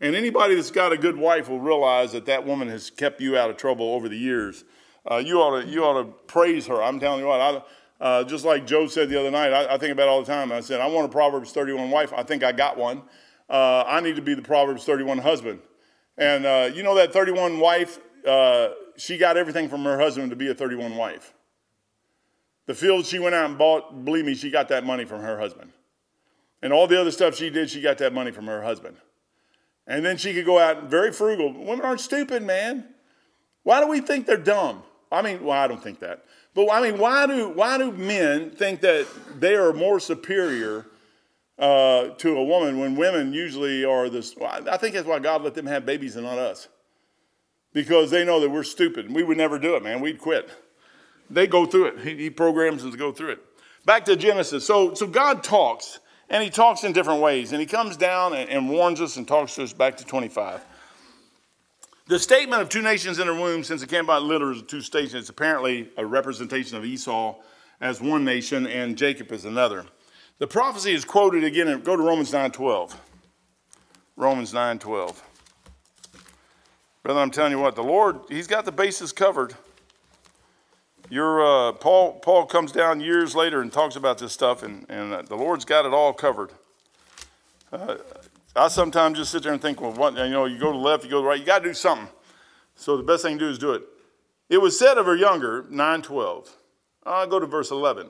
[0.00, 3.36] And anybody that's got a good wife will realize that that woman has kept you
[3.36, 4.64] out of trouble over the years
[5.10, 6.80] uh, you, ought to, you ought to praise her.
[6.80, 9.78] I'm telling you what, I, uh, just like Joe said the other night, I, I,
[9.78, 10.52] think about it all the time.
[10.52, 12.12] I said, I want a Proverbs 31 wife.
[12.12, 13.02] I think I got one.
[13.50, 15.60] Uh, I need to be the Proverbs 31 husband.
[16.18, 20.36] And uh, you know that 31 wife, uh, she got everything from her husband to
[20.36, 21.34] be a 31 wife.
[22.72, 25.38] The field she went out and bought, believe me, she got that money from her
[25.38, 25.72] husband.
[26.62, 28.96] And all the other stuff she did, she got that money from her husband.
[29.86, 31.52] And then she could go out very frugal.
[31.52, 32.86] Women aren't stupid, man.
[33.62, 34.84] Why do we think they're dumb?
[35.10, 36.24] I mean, well, I don't think that.
[36.54, 39.06] But I mean, why do, why do men think that
[39.38, 40.86] they are more superior
[41.58, 44.34] uh, to a woman when women usually are this?
[44.40, 46.68] I think that's why God let them have babies and not us.
[47.74, 49.12] Because they know that we're stupid.
[49.12, 50.00] We would never do it, man.
[50.00, 50.48] We'd quit.
[51.32, 51.98] They go through it.
[52.00, 53.40] He, programs us to go through it.
[53.86, 54.66] Back to Genesis.
[54.66, 57.52] So, so God talks, and he talks in different ways.
[57.52, 60.62] And he comes down and, and warns us and talks to us back to 25.
[62.08, 65.14] The statement of two nations in her womb, since it came about literally two stations,
[65.14, 67.36] it's apparently a representation of Esau
[67.80, 69.86] as one nation and Jacob as another.
[70.38, 71.80] The prophecy is quoted again.
[71.80, 72.94] Go to Romans 9:12.
[74.16, 75.22] Romans 9:12.
[77.02, 79.54] Brother, I'm telling you what, the Lord, He's got the bases covered.
[81.20, 85.22] Uh, Paul Paul comes down years later and talks about this stuff, and and uh,
[85.22, 86.52] the Lord's got it all covered.
[87.72, 87.96] Uh,
[88.54, 90.84] I sometimes just sit there and think, well, what you know, you go to the
[90.84, 92.08] left, you go to the right, you got to do something.
[92.74, 93.82] So the best thing to do is do it.
[94.48, 96.56] It was said of her younger, 912.
[97.04, 98.08] I'll go to verse 11.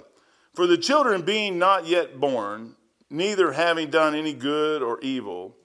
[0.54, 2.74] For the children being not yet born,
[3.08, 5.56] neither having done any good or evil,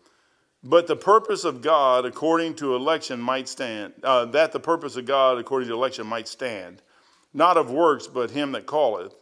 [0.63, 5.05] but the purpose of God according to election might stand, uh, that the purpose of
[5.05, 6.81] God according to election might stand,
[7.33, 9.13] not of works, but him that calleth.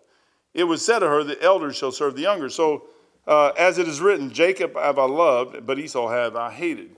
[0.53, 2.49] It was said to her, The elders shall serve the younger.
[2.49, 2.87] So,
[3.27, 6.95] uh, as it is written, Jacob have I loved, but Esau have I hated.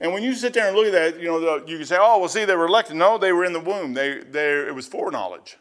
[0.00, 2.18] And when you sit there and look at that, you know, you can say, oh,
[2.18, 2.96] well, see, they were elected.
[2.96, 3.94] No, they were in the womb.
[3.94, 5.56] They, they, it was foreknowledge.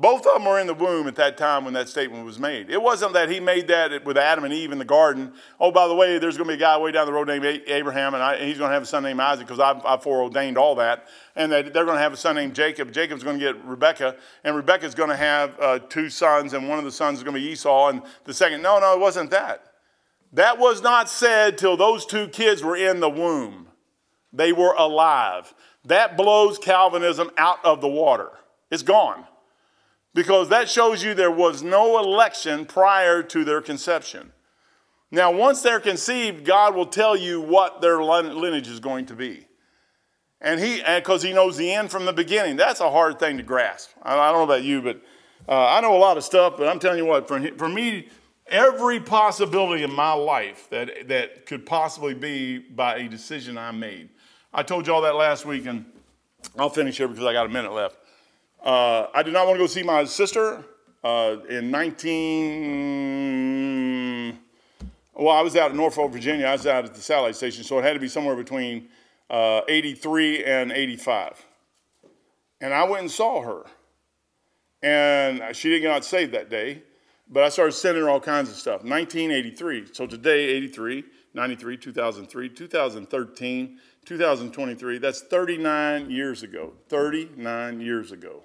[0.00, 2.70] Both of them were in the womb at that time when that statement was made.
[2.70, 5.34] It wasn't that he made that with Adam and Eve in the garden.
[5.60, 7.44] Oh, by the way, there's going to be a guy way down the road named
[7.66, 10.02] Abraham, and, I, and he's going to have a son named Isaac because I've, I've,
[10.02, 11.08] foreordained all that.
[11.36, 12.92] And that they're going to have a son named Jacob.
[12.92, 16.78] Jacob's going to get Rebecca, and Rebecca's going to have uh, two sons, and one
[16.78, 18.62] of the sons is going to be Esau, and the second.
[18.62, 19.66] No, no, it wasn't that.
[20.32, 23.68] That was not said till those two kids were in the womb.
[24.32, 25.52] They were alive.
[25.84, 28.30] That blows Calvinism out of the water.
[28.70, 29.26] It's gone
[30.14, 34.32] because that shows you there was no election prior to their conception.
[35.10, 39.46] Now, once they're conceived, God will tell you what their lineage is going to be.
[40.40, 42.56] And he, because he knows the end from the beginning.
[42.56, 43.90] That's a hard thing to grasp.
[44.02, 45.02] I, don't know about you, but
[45.48, 48.08] uh, I know a lot of stuff, but I'm telling you what, for, for me,
[48.46, 54.08] every possibility in my life that, that could possibly be by a decision I made.
[54.52, 55.84] I told you all that last week, and
[56.58, 57.96] I'll finish here because I got a minute left.
[58.62, 60.62] Uh, I did not want to go see my sister
[61.02, 64.38] uh, in 19.
[65.14, 66.44] Well, I was out in Norfolk, Virginia.
[66.46, 68.88] I was out at the satellite station, so it had to be somewhere between
[69.30, 71.46] uh, 83 and 85.
[72.60, 73.62] And I went and saw her.
[74.82, 76.82] And she didn't get out saved that day,
[77.28, 78.82] but I started sending her all kinds of stuff.
[78.82, 79.88] 1983.
[79.92, 81.04] So today, 83,
[81.34, 84.98] 93, 2003, 2013, 2023.
[84.98, 86.72] That's 39 years ago.
[86.88, 88.42] 39 years ago.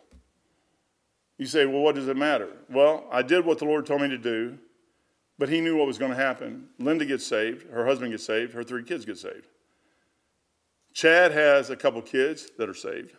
[1.38, 2.50] You say, well, what does it matter?
[2.70, 4.58] Well, I did what the Lord told me to do,
[5.38, 6.68] but He knew what was going to happen.
[6.80, 9.48] Linda gets saved, her husband gets saved, her three kids get saved.
[10.94, 13.12] Chad has a couple kids that are saved.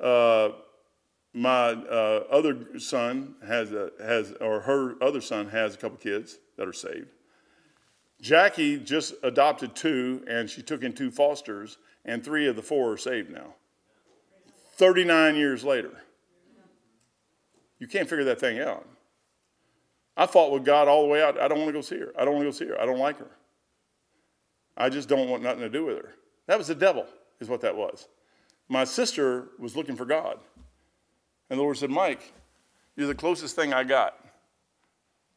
[0.00, 0.50] Uh,
[1.32, 6.38] my uh, other son has, a, has, or her other son has a couple kids
[6.56, 7.08] that are saved.
[8.20, 12.92] Jackie just adopted two, and she took in two fosters, and three of the four
[12.92, 13.54] are saved now.
[14.74, 16.02] 39 years later.
[17.78, 18.86] You can't figure that thing out.
[20.16, 21.40] I fought with God all the way out.
[21.40, 22.12] I don't want to go see her.
[22.18, 22.80] I don't want to go see her.
[22.80, 23.30] I don't like her.
[24.76, 26.14] I just don't want nothing to do with her.
[26.46, 27.06] That was the devil,
[27.40, 28.08] is what that was.
[28.68, 30.38] My sister was looking for God.
[31.50, 32.32] And the Lord said, Mike,
[32.96, 34.18] you're the closest thing I got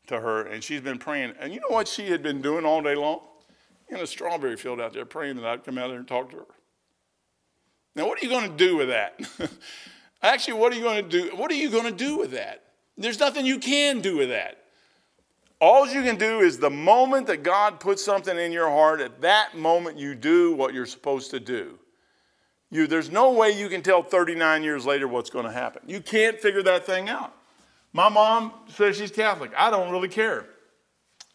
[0.08, 0.48] to her.
[0.48, 1.34] And she's been praying.
[1.40, 3.22] And you know what she had been doing all day long?
[3.90, 6.38] In a strawberry field out there, praying that I'd come out there and talk to
[6.38, 6.46] her.
[7.96, 9.20] Now, what are you going to do with that?
[10.24, 11.36] Actually, what are you going to do?
[11.36, 12.64] What are you going to do with that?
[12.98, 14.58] There's nothing you can do with that.
[15.60, 19.22] All you can do is the moment that God puts something in your heart, at
[19.22, 21.78] that moment you do what you're supposed to do.
[22.72, 25.84] You, there's no way you can tell 39 years later what's going to happen.
[25.86, 27.36] You can't figure that thing out.
[27.94, 29.52] My mom says she's Catholic.
[29.58, 30.46] I don't really care.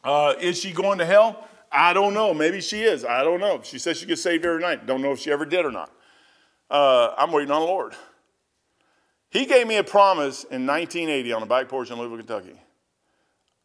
[0.03, 1.47] Uh, is she going to hell?
[1.71, 2.33] I don't know.
[2.33, 3.05] Maybe she is.
[3.05, 3.61] I don't know.
[3.63, 4.87] She says she gets saved every night.
[4.87, 5.91] Don't know if she ever did or not.
[6.71, 7.95] Uh, I'm waiting on the Lord.
[9.37, 12.59] He gave me a promise in 1980 on the back porch in Louisville, Kentucky.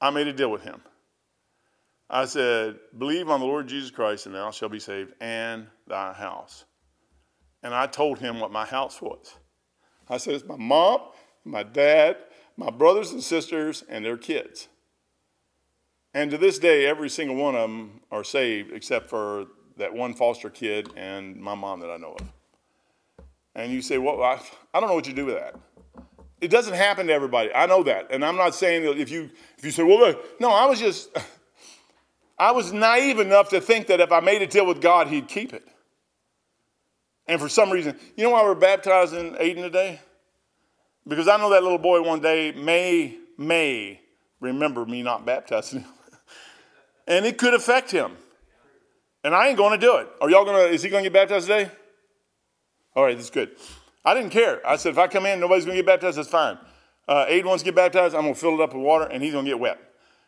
[0.02, 0.82] I made a deal with him.
[2.10, 6.12] I said, Believe on the Lord Jesus Christ, and thou shalt be saved, and thy
[6.12, 6.66] house.
[7.64, 9.34] And I told him what my house was.
[10.10, 11.04] I said, It's my mom,
[11.46, 12.18] my dad,
[12.58, 14.68] my brothers and sisters, and their kids.
[16.14, 19.46] And to this day, every single one of them are saved except for
[19.78, 22.41] that one foster kid and my mom that I know of.
[23.56, 24.42] And you say, well, I,
[24.74, 25.56] I don't know what you do with that.
[26.40, 27.54] It doesn't happen to everybody.
[27.54, 28.08] I know that.
[28.12, 30.80] And I'm not saying that if you, if you say, well, look, no, I was
[30.80, 31.16] just,
[32.40, 35.28] I was naive enough to think that if I made a deal with God, He'd
[35.28, 35.64] keep it.
[37.28, 40.00] And for some reason, you know why we're baptizing Aiden today?
[41.08, 44.02] Because I know that little boy one day may, may
[44.40, 45.90] remember me not baptizing him.
[47.08, 48.18] and it could affect him.
[49.24, 50.08] And I ain't going to do it.
[50.20, 51.72] Are y'all going to, is he going to get baptized today?
[52.96, 53.52] All right, that's good.
[54.04, 54.66] I didn't care.
[54.68, 56.58] I said, if I come in, nobody's going to get baptized, that's fine.
[57.08, 59.24] Uh, Aiden wants to get baptized, I'm going to fill it up with water, and
[59.24, 59.80] he's going to get wet.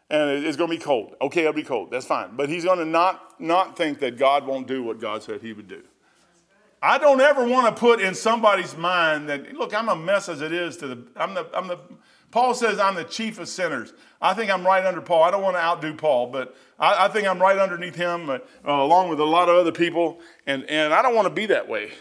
[0.09, 1.15] And it's going to be cold.
[1.21, 1.89] Okay, it'll be cold.
[1.89, 2.35] That's fine.
[2.35, 5.53] But he's going to not, not think that God won't do what God said he
[5.53, 5.81] would do.
[6.81, 10.41] I don't ever want to put in somebody's mind that, look, I'm a mess as
[10.41, 11.79] it is to the, I'm the, I'm the,
[12.29, 13.93] Paul says I'm the chief of sinners.
[14.21, 15.23] I think I'm right under Paul.
[15.23, 18.39] I don't want to outdo Paul, but I, I think I'm right underneath him, uh,
[18.65, 21.69] along with a lot of other people, and, and I don't want to be that
[21.69, 21.91] way.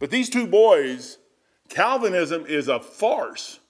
[0.00, 1.18] But these two boys,
[1.68, 3.60] Calvinism is a farce.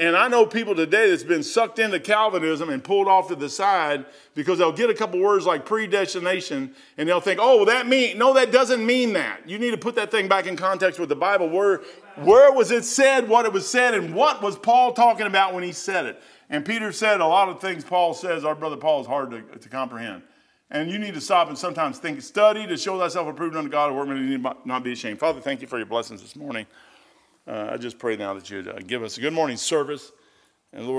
[0.00, 3.50] And I know people today that's been sucked into Calvinism and pulled off to the
[3.50, 7.86] side because they'll get a couple words like predestination and they'll think, oh, well, that
[7.86, 9.46] mean no, that doesn't mean that.
[9.46, 11.50] You need to put that thing back in context with the Bible.
[11.50, 11.82] Where,
[12.16, 15.62] where was it said, what it was said, and what was Paul talking about when
[15.62, 16.22] he said it?
[16.48, 19.42] And Peter said a lot of things Paul says, our brother Paul is hard to,
[19.42, 20.22] to comprehend.
[20.70, 23.90] And you need to stop and sometimes think, study to show thyself approved unto God,
[23.90, 25.18] a workman you need not be ashamed.
[25.18, 26.66] Father, thank you for your blessings this morning.
[27.46, 30.12] Uh, I just pray now that you'd uh, give us a good morning service.
[30.72, 30.98] And Lord,